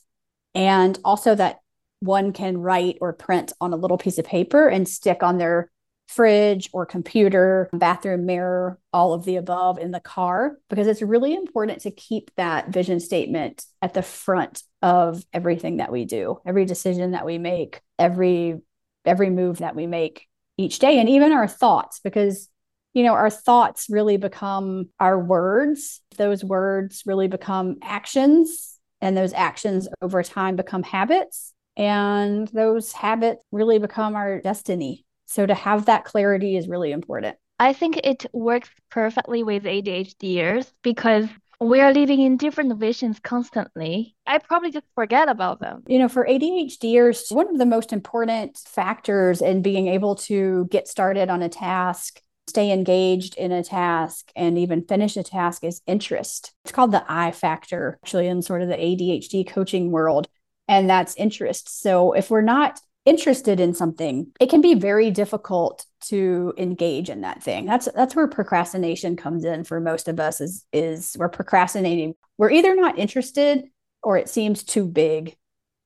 And 0.53 0.97
also 1.03 1.33
that 1.33 1.59
one 1.99 2.31
can 2.31 2.59
write 2.59 2.99
or 3.01 3.11
print 3.11 3.53
on 3.59 3.73
a 3.73 3.77
little 3.77 3.97
piece 3.97 4.19
of 4.19 4.25
paper 4.25 4.67
and 4.67 4.87
stick 4.87 5.23
on 5.23 5.39
their 5.39 5.71
fridge 6.07 6.69
or 6.73 6.85
computer, 6.85 7.69
bathroom 7.73 8.25
mirror, 8.25 8.79
all 8.93 9.13
of 9.13 9.25
the 9.25 9.35
above 9.35 9.77
in 9.79 9.91
the 9.91 9.99
car, 9.99 10.57
because 10.69 10.87
it's 10.87 11.01
really 11.01 11.33
important 11.33 11.81
to 11.81 11.91
keep 11.91 12.31
that 12.37 12.69
vision 12.69 12.99
statement 12.99 13.65
at 13.81 13.93
the 13.93 14.03
front 14.03 14.63
of 14.81 15.23
everything 15.33 15.77
that 15.77 15.91
we 15.91 16.05
do, 16.05 16.39
every 16.45 16.65
decision 16.65 17.11
that 17.11 17.25
we 17.25 17.37
make, 17.37 17.81
every 17.97 18.61
every 19.03 19.29
move 19.29 19.59
that 19.59 19.75
we 19.75 19.85
make 19.85 20.27
each 20.57 20.79
day 20.79 20.99
and 20.99 21.07
even 21.09 21.31
our 21.31 21.47
thoughts 21.47 21.99
because 22.03 22.49
you 22.95 23.03
know, 23.03 23.13
our 23.13 23.29
thoughts 23.29 23.87
really 23.89 24.15
become 24.15 24.89
our 25.01 25.19
words. 25.19 26.01
Those 26.17 26.45
words 26.45 27.03
really 27.05 27.27
become 27.27 27.75
actions, 27.83 28.79
and 29.01 29.17
those 29.17 29.33
actions 29.33 29.89
over 30.01 30.23
time 30.23 30.55
become 30.55 30.81
habits. 30.81 31.53
And 31.75 32.47
those 32.47 32.93
habits 32.93 33.43
really 33.51 33.79
become 33.79 34.15
our 34.15 34.39
destiny. 34.39 35.04
So 35.25 35.45
to 35.45 35.53
have 35.53 35.85
that 35.85 36.05
clarity 36.05 36.57
is 36.57 36.67
really 36.67 36.91
important. 36.91 37.37
I 37.59 37.73
think 37.73 37.97
it 38.03 38.25
works 38.33 38.69
perfectly 38.91 39.43
with 39.43 39.63
ADHDers 39.63 40.71
because 40.81 41.27
we 41.61 41.79
are 41.79 41.93
living 41.93 42.21
in 42.21 42.35
different 42.35 42.77
visions 42.77 43.19
constantly. 43.19 44.15
I 44.27 44.39
probably 44.39 44.71
just 44.71 44.85
forget 44.93 45.29
about 45.29 45.61
them. 45.61 45.83
You 45.87 45.99
know, 45.99 46.09
for 46.09 46.25
ADHDers, 46.25 47.33
one 47.33 47.49
of 47.49 47.57
the 47.57 47.65
most 47.65 47.93
important 47.93 48.57
factors 48.57 49.41
in 49.41 49.61
being 49.61 49.87
able 49.87 50.15
to 50.15 50.67
get 50.69 50.87
started 50.87 51.29
on 51.29 51.41
a 51.41 51.49
task 51.49 52.21
stay 52.47 52.71
engaged 52.71 53.35
in 53.35 53.51
a 53.51 53.63
task 53.63 54.31
and 54.35 54.57
even 54.57 54.85
finish 54.85 55.17
a 55.17 55.23
task 55.23 55.63
is 55.63 55.81
interest. 55.87 56.53
It's 56.63 56.71
called 56.71 56.91
the 56.91 57.03
I 57.07 57.31
factor, 57.31 57.99
actually, 58.03 58.27
in 58.27 58.41
sort 58.41 58.61
of 58.61 58.67
the 58.67 58.75
ADHD 58.75 59.47
coaching 59.47 59.91
world. 59.91 60.27
And 60.67 60.89
that's 60.89 61.15
interest. 61.15 61.81
So 61.81 62.13
if 62.13 62.29
we're 62.29 62.41
not 62.41 62.79
interested 63.05 63.59
in 63.59 63.73
something, 63.73 64.31
it 64.39 64.49
can 64.49 64.61
be 64.61 64.73
very 64.73 65.11
difficult 65.11 65.85
to 66.01 66.53
engage 66.57 67.09
in 67.09 67.21
that 67.21 67.43
thing. 67.43 67.65
That's 67.65 67.87
that's 67.95 68.15
where 68.15 68.27
procrastination 68.27 69.15
comes 69.15 69.45
in 69.45 69.63
for 69.63 69.79
most 69.79 70.07
of 70.07 70.19
us 70.19 70.41
is 70.41 70.65
is 70.73 71.15
we're 71.17 71.29
procrastinating. 71.29 72.15
We're 72.37 72.51
either 72.51 72.75
not 72.75 72.99
interested 72.99 73.65
or 74.03 74.17
it 74.17 74.29
seems 74.29 74.63
too 74.63 74.85
big 74.87 75.35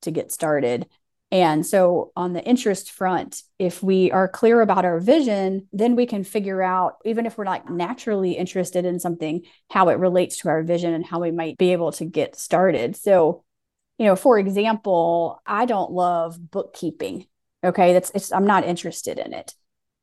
to 0.02 0.10
get 0.10 0.32
started. 0.32 0.86
And 1.32 1.64
so, 1.64 2.10
on 2.16 2.32
the 2.32 2.42
interest 2.42 2.90
front, 2.90 3.42
if 3.58 3.82
we 3.82 4.10
are 4.10 4.26
clear 4.26 4.60
about 4.60 4.84
our 4.84 4.98
vision, 4.98 5.68
then 5.72 5.94
we 5.94 6.04
can 6.04 6.24
figure 6.24 6.60
out, 6.60 6.96
even 7.04 7.24
if 7.24 7.38
we're 7.38 7.44
not 7.44 7.70
naturally 7.70 8.32
interested 8.32 8.84
in 8.84 8.98
something, 8.98 9.42
how 9.70 9.90
it 9.90 9.98
relates 9.98 10.38
to 10.38 10.48
our 10.48 10.64
vision 10.64 10.92
and 10.92 11.06
how 11.06 11.20
we 11.20 11.30
might 11.30 11.56
be 11.56 11.70
able 11.70 11.92
to 11.92 12.04
get 12.04 12.34
started. 12.34 12.96
So, 12.96 13.44
you 14.00 14.06
know, 14.06 14.16
for 14.16 14.36
example, 14.36 15.40
I 15.46 15.66
don't 15.66 15.92
love 15.92 16.50
bookkeeping. 16.50 17.26
Okay. 17.62 17.92
That's, 17.92 18.10
it's, 18.14 18.32
I'm 18.32 18.46
not 18.46 18.64
interested 18.64 19.18
in 19.18 19.32
it. 19.32 19.54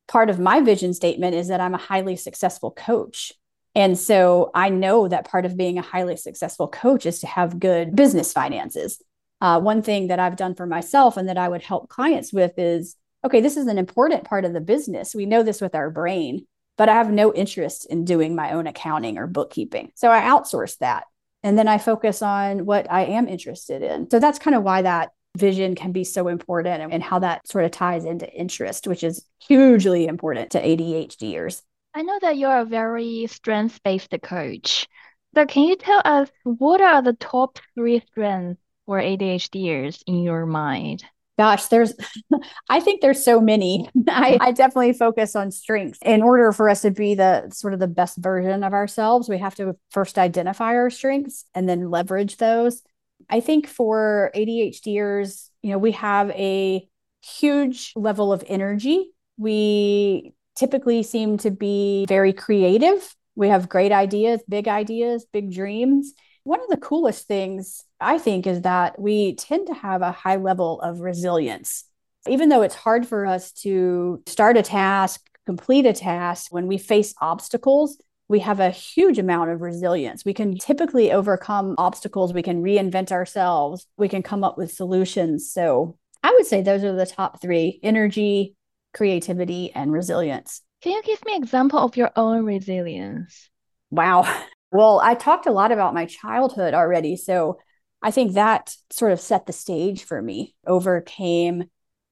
Part 0.06 0.30
of 0.30 0.38
my 0.38 0.60
vision 0.60 0.94
statement 0.94 1.34
is 1.34 1.48
that 1.48 1.60
I'm 1.60 1.74
a 1.74 1.78
highly 1.78 2.16
successful 2.16 2.70
coach. 2.70 3.34
And 3.74 3.98
so 3.98 4.50
I 4.54 4.70
know 4.70 5.08
that 5.08 5.28
part 5.28 5.44
of 5.44 5.56
being 5.56 5.76
a 5.76 5.82
highly 5.82 6.16
successful 6.16 6.68
coach 6.68 7.04
is 7.04 7.20
to 7.20 7.26
have 7.26 7.60
good 7.60 7.94
business 7.94 8.32
finances 8.32 9.02
uh, 9.40 9.60
one 9.60 9.82
thing 9.82 10.08
that 10.08 10.18
I've 10.18 10.36
done 10.36 10.54
for 10.54 10.66
myself 10.66 11.16
and 11.16 11.28
that 11.28 11.38
I 11.38 11.48
would 11.48 11.62
help 11.62 11.88
clients 11.88 12.32
with 12.32 12.58
is 12.58 12.96
okay, 13.24 13.40
this 13.40 13.56
is 13.56 13.66
an 13.66 13.78
important 13.78 14.24
part 14.24 14.44
of 14.44 14.52
the 14.52 14.60
business. 14.60 15.14
We 15.14 15.26
know 15.26 15.42
this 15.42 15.60
with 15.60 15.74
our 15.74 15.90
brain, 15.90 16.46
but 16.76 16.88
I 16.88 16.94
have 16.94 17.10
no 17.10 17.34
interest 17.34 17.86
in 17.86 18.04
doing 18.04 18.36
my 18.36 18.52
own 18.52 18.68
accounting 18.68 19.18
or 19.18 19.26
bookkeeping. 19.26 19.90
So 19.96 20.08
I 20.08 20.20
outsource 20.20 20.78
that. 20.78 21.04
And 21.42 21.56
then 21.58 21.68
I 21.68 21.78
focus 21.78 22.20
on 22.22 22.66
what 22.66 22.90
I 22.90 23.04
am 23.04 23.28
interested 23.28 23.82
in. 23.82 24.10
So 24.10 24.18
that's 24.18 24.38
kind 24.38 24.56
of 24.56 24.62
why 24.62 24.82
that 24.82 25.10
vision 25.36 25.74
can 25.74 25.92
be 25.92 26.04
so 26.04 26.28
important 26.28 26.92
and 26.92 27.02
how 27.02 27.20
that 27.20 27.46
sort 27.46 27.64
of 27.64 27.70
ties 27.70 28.04
into 28.04 28.30
interest, 28.32 28.86
which 28.86 29.04
is 29.04 29.24
hugely 29.46 30.06
important 30.06 30.50
to 30.50 30.62
ADHDers. 30.62 31.62
I 31.94 32.02
know 32.02 32.18
that 32.20 32.36
you're 32.36 32.60
a 32.60 32.64
very 32.64 33.26
strengths 33.28 33.78
based 33.78 34.14
coach. 34.22 34.86
So, 35.34 35.46
can 35.46 35.64
you 35.64 35.76
tell 35.76 36.02
us 36.04 36.28
what 36.44 36.80
are 36.80 37.02
the 37.02 37.12
top 37.12 37.58
three 37.74 38.02
strengths 38.10 38.60
or 38.86 38.98
ADHDers 38.98 40.02
in 40.06 40.22
your 40.22 40.46
mind? 40.46 41.04
Gosh, 41.38 41.66
there's, 41.66 41.94
I 42.68 42.80
think 42.80 43.00
there's 43.00 43.24
so 43.24 43.40
many. 43.40 43.88
I, 44.08 44.38
I 44.40 44.52
definitely 44.52 44.92
focus 44.92 45.36
on 45.36 45.52
strengths. 45.52 46.00
In 46.04 46.22
order 46.22 46.52
for 46.52 46.68
us 46.68 46.82
to 46.82 46.90
be 46.90 47.14
the 47.14 47.48
sort 47.50 47.74
of 47.74 47.80
the 47.80 47.86
best 47.86 48.18
version 48.18 48.64
of 48.64 48.72
ourselves, 48.72 49.28
we 49.28 49.38
have 49.38 49.54
to 49.56 49.76
first 49.90 50.18
identify 50.18 50.74
our 50.74 50.90
strengths 50.90 51.44
and 51.54 51.68
then 51.68 51.90
leverage 51.90 52.36
those. 52.38 52.82
I 53.30 53.40
think 53.40 53.68
for 53.68 54.32
ADHDers, 54.34 55.50
you 55.62 55.70
know, 55.70 55.78
we 55.78 55.92
have 55.92 56.30
a 56.30 56.88
huge 57.22 57.92
level 57.94 58.32
of 58.32 58.44
energy. 58.48 59.10
We 59.36 60.34
typically 60.56 61.04
seem 61.04 61.38
to 61.38 61.50
be 61.52 62.04
very 62.08 62.32
creative. 62.32 63.14
We 63.36 63.48
have 63.48 63.68
great 63.68 63.92
ideas, 63.92 64.42
big 64.48 64.66
ideas, 64.66 65.24
big 65.32 65.52
dreams. 65.52 66.14
One 66.48 66.62
of 66.62 66.70
the 66.70 66.78
coolest 66.78 67.26
things 67.26 67.84
I 68.00 68.16
think 68.16 68.46
is 68.46 68.62
that 68.62 68.98
we 68.98 69.34
tend 69.34 69.66
to 69.66 69.74
have 69.74 70.00
a 70.00 70.12
high 70.12 70.36
level 70.36 70.80
of 70.80 71.00
resilience. 71.00 71.84
Even 72.26 72.48
though 72.48 72.62
it's 72.62 72.74
hard 72.74 73.06
for 73.06 73.26
us 73.26 73.52
to 73.64 74.22
start 74.24 74.56
a 74.56 74.62
task, 74.62 75.20
complete 75.44 75.84
a 75.84 75.92
task, 75.92 76.50
when 76.50 76.66
we 76.66 76.78
face 76.78 77.12
obstacles, 77.20 77.98
we 78.28 78.38
have 78.38 78.60
a 78.60 78.70
huge 78.70 79.18
amount 79.18 79.50
of 79.50 79.60
resilience. 79.60 80.24
We 80.24 80.32
can 80.32 80.56
typically 80.56 81.12
overcome 81.12 81.74
obstacles. 81.76 82.32
We 82.32 82.42
can 82.42 82.62
reinvent 82.62 83.12
ourselves. 83.12 83.86
We 83.98 84.08
can 84.08 84.22
come 84.22 84.42
up 84.42 84.56
with 84.56 84.72
solutions. 84.72 85.52
So 85.52 85.98
I 86.22 86.30
would 86.32 86.46
say 86.46 86.62
those 86.62 86.82
are 86.82 86.96
the 86.96 87.04
top 87.04 87.42
three 87.42 87.78
energy, 87.82 88.56
creativity, 88.94 89.70
and 89.74 89.92
resilience. 89.92 90.62
Can 90.80 90.92
you 90.92 91.02
give 91.02 91.22
me 91.26 91.36
an 91.36 91.42
example 91.42 91.80
of 91.80 91.98
your 91.98 92.10
own 92.16 92.46
resilience? 92.46 93.50
Wow. 93.90 94.24
Well, 94.70 95.00
I 95.02 95.14
talked 95.14 95.46
a 95.46 95.52
lot 95.52 95.72
about 95.72 95.94
my 95.94 96.06
childhood 96.06 96.74
already. 96.74 97.16
So 97.16 97.58
I 98.02 98.10
think 98.10 98.34
that 98.34 98.74
sort 98.90 99.12
of 99.12 99.20
set 99.20 99.46
the 99.46 99.52
stage 99.52 100.04
for 100.04 100.20
me, 100.20 100.54
overcame 100.66 101.64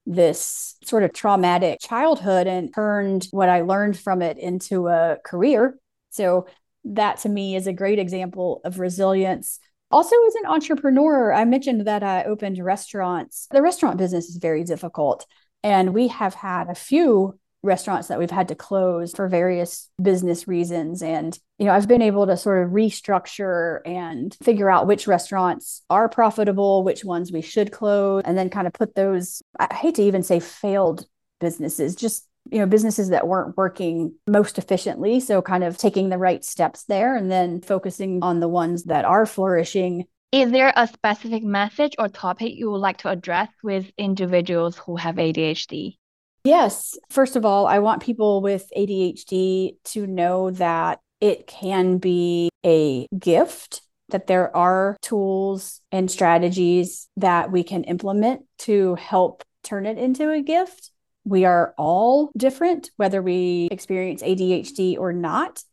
this 0.07 0.77
sort 0.85 1.03
of 1.03 1.13
traumatic 1.13 1.81
childhood 1.81 2.47
and 2.47 2.73
turned 2.73 3.27
what 3.31 3.49
I 3.49 3.63
learned 3.63 3.99
from 3.99 4.23
it 4.23 4.39
into 4.39 4.89
a 4.89 5.19
career. 5.25 5.79
So 6.11 6.47
that 6.85 7.19
to 7.19 7.29
me 7.29 7.57
is 7.57 7.67
a 7.67 7.73
great 7.73 7.99
example 7.99 8.61
of 8.65 8.79
resilience. 8.79 9.59
Also, 9.91 10.15
as 10.27 10.35
an 10.37 10.47
entrepreneur, 10.47 11.33
I 11.33 11.45
mentioned 11.45 11.87
that 11.87 12.03
I 12.03 12.25
opened 12.25 12.59
restaurants. 12.59 13.49
The 13.51 13.63
restaurant 13.63 13.99
business 13.99 14.29
is 14.29 14.37
very 14.37 14.65
difficult. 14.65 15.27
And 15.63 15.95
we 15.95 16.09
have 16.09 16.35
had 16.35 16.69
a 16.69 16.75
few 16.75 17.39
restaurants 17.67 18.09
that 18.09 18.19
we've 18.19 18.31
had 18.31 18.49
to 18.49 18.55
close 18.55 19.13
for 19.13 19.29
various 19.29 19.91
business 20.01 20.49
reasons. 20.49 21.03
And 21.03 21.39
you 21.59 21.67
know 21.67 21.73
I've 21.73 21.89
been 21.89 22.03
able 22.03 22.27
to 22.27 22.37
sort 22.37 22.65
of 22.65 22.73
restructure 22.73 23.81
and 23.85 24.35
figure 24.43 24.71
out 24.71 24.87
which 24.87 25.07
restaurants 25.07 25.83
are 25.91 26.09
profitable 26.09 26.85
which 26.85 27.05
ones 27.05 27.33
we 27.33 27.43
should 27.43 27.73
close 27.73 28.23
and 28.25 28.37
then 28.37 28.51
kind 28.51 28.67
of 28.67 28.73
put 28.73 28.95
those 28.95 29.43
I 29.59 29.75
hate 29.75 29.97
to 29.97 30.03
even 30.03 30.23
say 30.23 30.41
failed 30.41 31.07
businesses 31.41 31.95
just 31.95 32.27
you 32.51 32.59
know 32.59 32.67
businesses 32.67 33.09
that 33.11 33.27
weren't 33.27 33.57
working 33.57 34.15
most 34.27 34.59
efficiently. 34.59 35.21
So 35.21 35.43
kind 35.43 35.65
of 35.65 35.77
taking 35.77 36.09
the 36.09 36.19
right 36.19 36.45
steps 36.45 36.85
there 36.85 37.17
and 37.17 37.31
then 37.31 37.61
focusing 37.61 38.21
on 38.23 38.41
the 38.41 38.49
ones 38.49 38.85
that 38.85 39.05
are 39.05 39.27
flourishing. 39.27 40.07
Is 40.33 40.51
there 40.51 40.73
a 40.77 40.87
specific 40.87 41.43
message 41.43 41.95
or 41.99 42.09
topic 42.09 42.53
you 42.55 42.71
would 42.71 42.79
like 42.79 42.99
to 42.99 43.09
address 43.09 43.49
with 43.63 43.91
individuals 43.97 44.77
who 44.77 44.97
have 44.97 45.17
ADHD 45.17 45.97
Yes. 46.47 46.97
First 47.11 47.35
of 47.35 47.45
all, 47.45 47.67
I 47.67 47.81
want 47.81 48.05
people 48.05 48.41
with 48.41 48.71
ADHD 48.77 49.79
to 49.87 50.07
know 50.07 50.53
that 50.53 51.01
it 51.21 51.49
can 51.49 51.99
be 51.99 52.51
a 52.65 53.09
gift, 53.19 53.83
that 54.11 54.29
there 54.29 54.57
are 54.57 54.97
tools 55.03 55.81
and 55.91 56.09
strategies 56.09 57.09
that 57.17 57.51
we 57.51 57.65
can 57.65 57.83
implement 57.83 58.43
to 58.59 58.95
help 58.95 59.43
turn 59.65 59.87
it 59.87 59.99
into 59.99 60.31
a 60.31 60.41
gift. 60.41 60.93
We 61.25 61.45
are 61.45 61.75
all 61.77 62.31
different, 62.37 62.93
whether 62.97 63.21
we 63.21 63.67
experience 63.73 64.23
ADHD 64.23 64.97
or 64.97 65.13
not, 65.13 65.65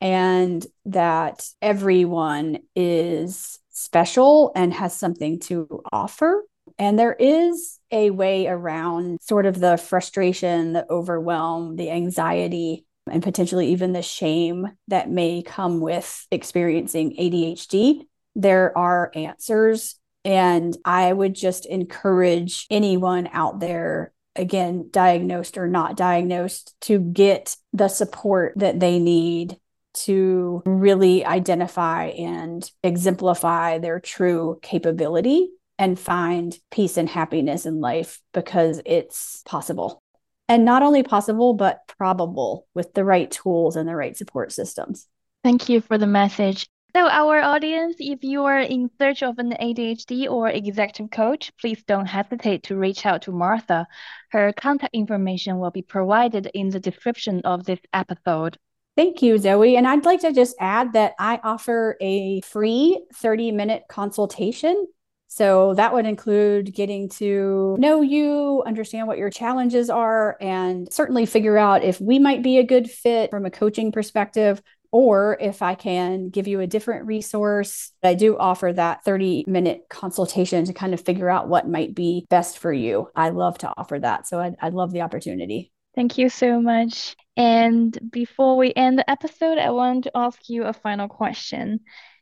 and 0.00 0.64
that 0.84 1.44
everyone 1.60 2.58
is 2.76 3.58
special 3.70 4.52
and 4.54 4.72
has 4.74 4.96
something 4.96 5.40
to 5.40 5.82
offer. 5.90 6.44
And 6.80 6.98
there 6.98 7.12
is 7.12 7.78
a 7.90 8.08
way 8.08 8.46
around 8.46 9.18
sort 9.20 9.44
of 9.44 9.60
the 9.60 9.76
frustration, 9.76 10.72
the 10.72 10.90
overwhelm, 10.90 11.76
the 11.76 11.90
anxiety, 11.90 12.86
and 13.06 13.22
potentially 13.22 13.68
even 13.72 13.92
the 13.92 14.00
shame 14.00 14.66
that 14.88 15.10
may 15.10 15.42
come 15.42 15.80
with 15.80 16.26
experiencing 16.30 17.16
ADHD. 17.18 18.06
There 18.34 18.76
are 18.78 19.12
answers. 19.14 19.96
And 20.24 20.74
I 20.82 21.12
would 21.12 21.34
just 21.34 21.66
encourage 21.66 22.66
anyone 22.70 23.28
out 23.30 23.60
there, 23.60 24.12
again, 24.34 24.88
diagnosed 24.90 25.58
or 25.58 25.68
not 25.68 25.98
diagnosed, 25.98 26.74
to 26.82 26.98
get 26.98 27.56
the 27.74 27.88
support 27.88 28.54
that 28.56 28.80
they 28.80 28.98
need 28.98 29.58
to 29.92 30.62
really 30.64 31.26
identify 31.26 32.06
and 32.06 32.70
exemplify 32.82 33.78
their 33.78 34.00
true 34.00 34.58
capability 34.62 35.50
and 35.80 35.98
find 35.98 36.56
peace 36.70 36.98
and 36.98 37.08
happiness 37.08 37.64
in 37.64 37.80
life 37.80 38.20
because 38.34 38.82
it's 38.84 39.42
possible. 39.46 40.02
And 40.46 40.64
not 40.64 40.82
only 40.82 41.02
possible, 41.02 41.54
but 41.54 41.80
probable 41.96 42.66
with 42.74 42.92
the 42.92 43.04
right 43.04 43.30
tools 43.30 43.76
and 43.76 43.88
the 43.88 43.96
right 43.96 44.16
support 44.16 44.52
systems. 44.52 45.06
Thank 45.42 45.70
you 45.70 45.80
for 45.80 45.96
the 45.96 46.06
message. 46.06 46.68
So, 46.94 47.08
our 47.08 47.40
audience, 47.40 47.96
if 47.98 48.24
you 48.24 48.44
are 48.44 48.60
in 48.60 48.90
search 48.98 49.22
of 49.22 49.38
an 49.38 49.52
ADHD 49.52 50.28
or 50.28 50.48
executive 50.48 51.10
coach, 51.10 51.52
please 51.58 51.82
don't 51.86 52.06
hesitate 52.06 52.64
to 52.64 52.76
reach 52.76 53.06
out 53.06 53.22
to 53.22 53.32
Martha. 53.32 53.86
Her 54.32 54.52
contact 54.52 54.94
information 54.94 55.60
will 55.60 55.70
be 55.70 55.82
provided 55.82 56.50
in 56.52 56.68
the 56.68 56.80
description 56.80 57.40
of 57.44 57.64
this 57.64 57.80
episode. 57.94 58.58
Thank 58.96 59.22
you, 59.22 59.38
Zoe. 59.38 59.76
And 59.76 59.86
I'd 59.86 60.04
like 60.04 60.20
to 60.22 60.32
just 60.32 60.56
add 60.60 60.92
that 60.92 61.14
I 61.18 61.40
offer 61.42 61.96
a 62.02 62.40
free 62.42 63.00
30 63.14 63.52
minute 63.52 63.84
consultation 63.88 64.86
so 65.32 65.74
that 65.74 65.94
would 65.94 66.06
include 66.06 66.74
getting 66.74 67.08
to 67.10 67.76
know 67.78 68.02
you, 68.02 68.64
understand 68.66 69.06
what 69.06 69.16
your 69.16 69.30
challenges 69.30 69.88
are, 69.88 70.36
and 70.40 70.92
certainly 70.92 71.24
figure 71.24 71.56
out 71.56 71.84
if 71.84 72.00
we 72.00 72.18
might 72.18 72.42
be 72.42 72.58
a 72.58 72.64
good 72.64 72.90
fit 72.90 73.30
from 73.30 73.46
a 73.46 73.50
coaching 73.50 73.92
perspective 73.92 74.60
or 74.90 75.38
if 75.40 75.62
I 75.62 75.76
can 75.76 76.30
give 76.30 76.48
you 76.48 76.58
a 76.58 76.66
different 76.66 77.06
resource. 77.06 77.92
I 78.02 78.14
do 78.14 78.36
offer 78.36 78.72
that 78.72 79.04
30 79.04 79.44
minute 79.46 79.82
consultation 79.88 80.64
to 80.64 80.72
kind 80.72 80.94
of 80.94 81.00
figure 81.00 81.30
out 81.30 81.48
what 81.48 81.68
might 81.68 81.94
be 81.94 82.26
best 82.28 82.58
for 82.58 82.72
you. 82.72 83.08
I 83.14 83.28
love 83.28 83.56
to 83.58 83.72
offer 83.76 84.00
that. 84.00 84.26
So 84.26 84.40
I'd, 84.40 84.56
I'd 84.60 84.74
love 84.74 84.90
the 84.90 85.02
opportunity. 85.02 85.70
Thank 85.94 86.18
you 86.18 86.28
so 86.28 86.60
much. 86.60 87.14
And 87.36 87.96
before 88.10 88.56
we 88.56 88.72
end 88.74 88.98
the 88.98 89.08
episode, 89.08 89.58
I 89.58 89.70
want 89.70 90.04
to 90.04 90.12
ask 90.16 90.48
you 90.48 90.64
a 90.64 90.72
final 90.72 91.06
question. 91.06 91.80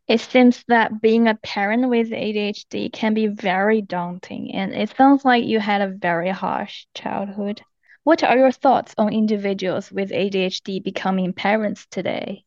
It 0.09 0.23
seems 0.23 0.65
that 0.69 1.03
being 1.03 1.29
a 1.29 1.35
parent 1.35 1.91
with 1.91 2.11
ADHD 2.11 2.91
can 2.91 3.13
be 3.13 3.27
very 3.27 3.83
daunting, 3.83 4.55
and 4.55 4.73
it 4.73 4.97
sounds 4.97 5.23
like 5.23 5.45
you 5.45 5.61
had 5.61 5.83
a 5.83 5.95
very 5.95 6.31
harsh 6.31 6.87
childhood. 6.95 7.61
What 8.05 8.25
are 8.25 8.39
your 8.39 8.51
thoughts 8.51 8.95
on 8.97 9.13
individuals 9.13 9.93
with 9.93 10.11
ADHD 10.11 10.83
becoming 10.83 11.35
parents 11.35 11.87
today? 11.91 12.45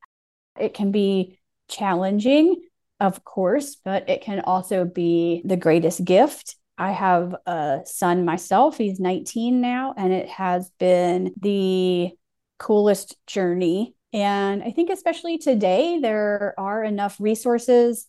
It 0.60 0.74
can 0.74 0.92
be 0.92 1.40
challenging, 1.70 2.56
of 3.00 3.24
course, 3.24 3.76
but 3.76 4.10
it 4.10 4.22
can 4.24 4.40
also 4.40 4.84
be 4.84 5.44
the 5.46 5.56
greatest 5.56 6.04
gift. 6.04 6.56
I 6.80 6.94
have 6.94 7.36
a 7.46 7.82
son 7.86 8.26
myself. 8.26 8.80
He's 8.80 9.00
19 9.00 9.62
now, 9.62 9.94
and 9.96 10.12
it 10.12 10.30
has 10.30 10.72
been 10.80 11.32
the 11.40 12.10
coolest 12.58 13.18
journey 13.28 13.94
and 14.14 14.64
I 14.64 14.72
think, 14.72 14.90
especially 14.90 15.38
today, 15.38 16.00
there 16.00 16.54
are 16.58 16.84
enough 16.84 17.18
resources, 17.20 18.08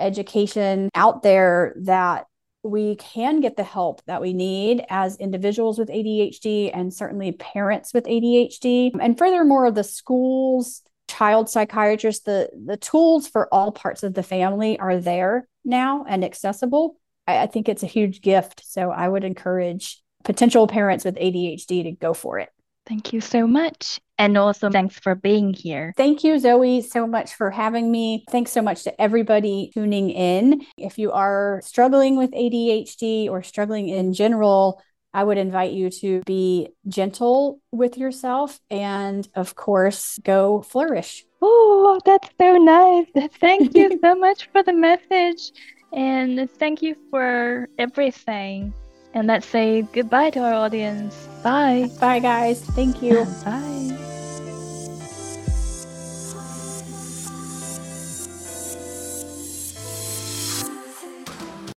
education 0.00 0.90
out 0.94 1.22
there 1.22 1.74
that 1.82 2.26
we 2.64 2.96
can 2.96 3.40
get 3.40 3.56
the 3.56 3.62
help 3.62 4.02
that 4.06 4.22
we 4.22 4.32
need 4.32 4.84
as 4.88 5.16
individuals 5.18 5.78
with 5.78 5.90
ADHD 5.90 6.70
and 6.72 6.92
certainly 6.92 7.32
parents 7.32 7.92
with 7.92 8.04
ADHD. 8.04 8.92
And 9.00 9.16
furthermore, 9.16 9.70
the 9.70 9.84
schools, 9.84 10.82
child 11.08 11.50
psychiatrists, 11.50 12.24
the, 12.24 12.48
the 12.66 12.78
tools 12.78 13.28
for 13.28 13.52
all 13.52 13.70
parts 13.70 14.02
of 14.02 14.14
the 14.14 14.22
family 14.22 14.78
are 14.78 14.96
there 14.96 15.46
now 15.64 16.04
and 16.08 16.24
accessible. 16.24 16.96
I, 17.28 17.42
I 17.42 17.46
think 17.46 17.68
it's 17.68 17.82
a 17.82 17.86
huge 17.88 18.22
gift. 18.22 18.62
So 18.64 18.90
I 18.90 19.08
would 19.08 19.24
encourage 19.24 20.02
potential 20.24 20.66
parents 20.66 21.04
with 21.04 21.16
ADHD 21.16 21.84
to 21.84 21.92
go 21.92 22.14
for 22.14 22.38
it. 22.38 22.48
Thank 22.86 23.12
you 23.12 23.20
so 23.20 23.46
much. 23.46 24.00
And 24.18 24.36
also, 24.38 24.70
thanks 24.70 24.98
for 24.98 25.14
being 25.14 25.52
here. 25.52 25.92
Thank 25.96 26.22
you, 26.22 26.38
Zoe, 26.38 26.82
so 26.82 27.06
much 27.06 27.34
for 27.34 27.50
having 27.50 27.90
me. 27.90 28.24
Thanks 28.30 28.52
so 28.52 28.62
much 28.62 28.84
to 28.84 29.00
everybody 29.00 29.70
tuning 29.74 30.10
in. 30.10 30.64
If 30.76 30.98
you 30.98 31.10
are 31.12 31.60
struggling 31.64 32.16
with 32.16 32.30
ADHD 32.32 33.28
or 33.28 33.42
struggling 33.42 33.88
in 33.88 34.12
general, 34.12 34.80
I 35.12 35.24
would 35.24 35.38
invite 35.38 35.72
you 35.72 35.90
to 35.90 36.22
be 36.26 36.68
gentle 36.88 37.60
with 37.72 37.96
yourself 37.96 38.60
and, 38.70 39.26
of 39.34 39.54
course, 39.54 40.18
go 40.24 40.62
flourish. 40.62 41.24
Oh, 41.40 42.00
that's 42.04 42.28
so 42.40 42.56
nice. 42.56 43.30
Thank 43.40 43.76
you 43.76 43.98
so 44.02 44.14
much 44.16 44.48
for 44.50 44.62
the 44.62 44.72
message. 44.72 45.52
And 45.92 46.50
thank 46.58 46.82
you 46.82 46.96
for 47.08 47.68
everything. 47.78 48.74
And 49.14 49.28
let's 49.28 49.46
say 49.46 49.82
goodbye 49.82 50.30
to 50.30 50.40
our 50.40 50.54
audience. 50.54 51.14
Bye. 51.42 51.88
Bye, 52.00 52.18
guys. 52.18 52.60
Thank 52.60 53.00
you. 53.00 53.24
Bye. 53.44 54.10